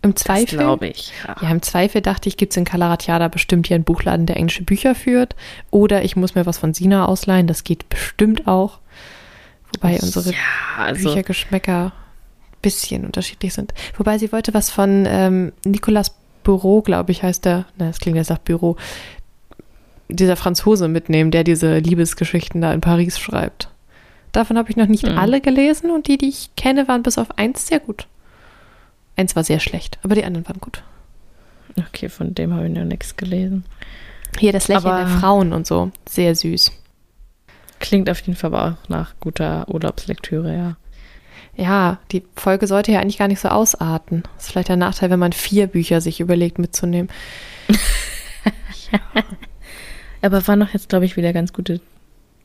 [0.02, 0.58] Im Zweifel.
[0.58, 1.12] glaube ich.
[1.26, 1.36] Ja.
[1.42, 4.62] Ja, im Zweifel dachte ich, gibt es in Kalaratiada bestimmt hier einen Buchladen, der englische
[4.62, 5.34] Bücher führt.
[5.72, 8.78] Oder ich muss mir was von Sina ausleihen, das geht bestimmt auch.
[9.74, 10.36] Wobei unsere ja,
[10.78, 11.92] also, Büchergeschmäcker
[12.64, 13.74] bisschen unterschiedlich sind.
[13.96, 17.66] Wobei sie wollte was von ähm, Nicolas Büro, glaube ich, heißt der.
[17.76, 18.76] Na, das klingt jetzt nach Büro.
[20.08, 23.68] Dieser Franzose mitnehmen, der diese Liebesgeschichten da in Paris schreibt.
[24.32, 25.16] Davon habe ich noch nicht Hm.
[25.18, 28.06] alle gelesen und die, die ich kenne, waren bis auf eins sehr gut.
[29.16, 30.82] Eins war sehr schlecht, aber die anderen waren gut.
[31.78, 33.64] Okay, von dem habe ich noch nichts gelesen.
[34.38, 35.90] Hier das Lächeln Aber- der Frauen und so.
[36.08, 36.72] Sehr süß.
[37.80, 40.76] Klingt auf jeden Fall aber auch nach guter Urlaubslektüre, ja.
[41.56, 44.24] Ja, die Folge sollte ja eigentlich gar nicht so ausarten.
[44.36, 47.08] Das ist vielleicht der Nachteil, wenn man vier Bücher sich überlegt mitzunehmen.
[50.22, 51.80] Aber waren noch jetzt, glaube ich, wieder ganz gute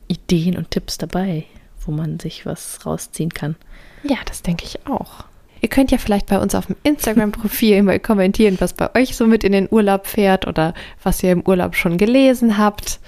[0.07, 1.45] Ideen und Tipps dabei,
[1.86, 3.55] wo man sich was rausziehen kann.
[4.03, 5.24] Ja, das denke ich auch.
[5.62, 9.28] Ihr könnt ja vielleicht bei uns auf dem Instagram-Profil mal kommentieren, was bei euch so
[9.28, 12.99] mit in den Urlaub fährt oder was ihr im Urlaub schon gelesen habt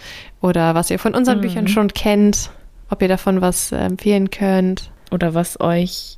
[0.42, 1.42] oder was ihr von unseren Mhm.
[1.42, 2.52] Büchern schon kennt,
[2.90, 4.92] ob ihr davon was empfehlen könnt.
[5.12, 6.18] Oder was euch,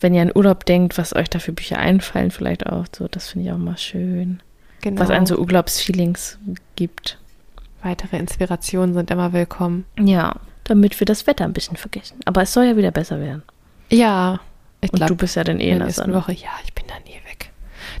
[0.00, 3.08] wenn ihr an Urlaub denkt, was euch da für Bücher einfallen, vielleicht auch so.
[3.08, 4.40] Das finde ich auch mal schön.
[4.82, 5.00] Genau.
[5.00, 6.38] Was einen so Urlaubsfeelings
[6.76, 7.18] gibt.
[7.82, 9.84] Weitere Inspirationen sind immer willkommen.
[9.98, 12.18] Ja, damit wir das Wetter ein bisschen vergessen.
[12.26, 13.42] Aber es soll ja wieder besser werden.
[13.90, 14.40] Ja,
[14.80, 16.12] ich Und glaube, du bist ja dann eh in der nächsten.
[16.14, 17.50] Woche, ja, ich bin dann eh weg.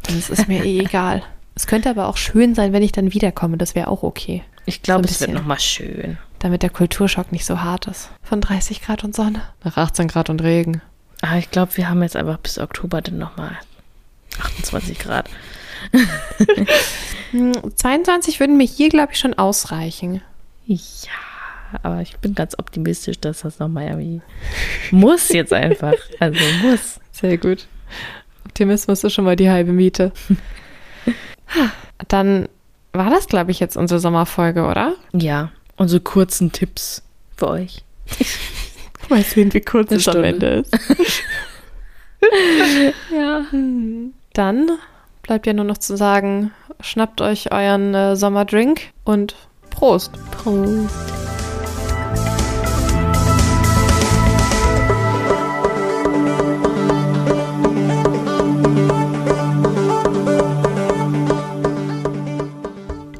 [0.04, 1.22] Dann ist es mir eh egal.
[1.54, 3.56] Es könnte aber auch schön sein, wenn ich dann wiederkomme.
[3.58, 4.42] Das wäre auch okay.
[4.66, 6.16] Ich glaube, So es wird nochmal schön.
[6.40, 8.10] Damit der Kulturschock nicht so hart ist.
[8.22, 10.82] Von 30 Grad und Sonne nach 18 Grad und Regen.
[11.20, 13.56] Aber ich glaube, wir haben jetzt einfach bis Oktober dann nochmal
[14.40, 15.30] 28 Grad.
[17.30, 20.20] Hm, 22 würden mir hier, glaube ich, schon ausreichen.
[20.66, 24.20] Ja, aber ich bin ganz optimistisch, dass das nochmal irgendwie
[24.90, 25.94] muss jetzt einfach.
[26.18, 26.98] Also muss.
[27.12, 27.68] Sehr gut.
[28.44, 30.12] Optimismus ist schon mal die halbe Miete.
[32.08, 32.48] Dann
[32.92, 34.94] war das, glaube ich, jetzt unsere Sommerfolge, oder?
[35.12, 37.02] Ja, unsere kurzen Tipps
[37.36, 37.82] für euch.
[39.08, 40.28] Mal sehen, wie kurz Eine es am Stunde.
[40.28, 40.76] Ende ist.
[43.10, 43.46] Ja.
[44.34, 44.70] Dann
[45.22, 49.36] bleibt ja nur noch zu sagen, schnappt euch euren äh, Sommerdrink und
[49.70, 50.12] Prost.
[50.30, 50.90] Prost.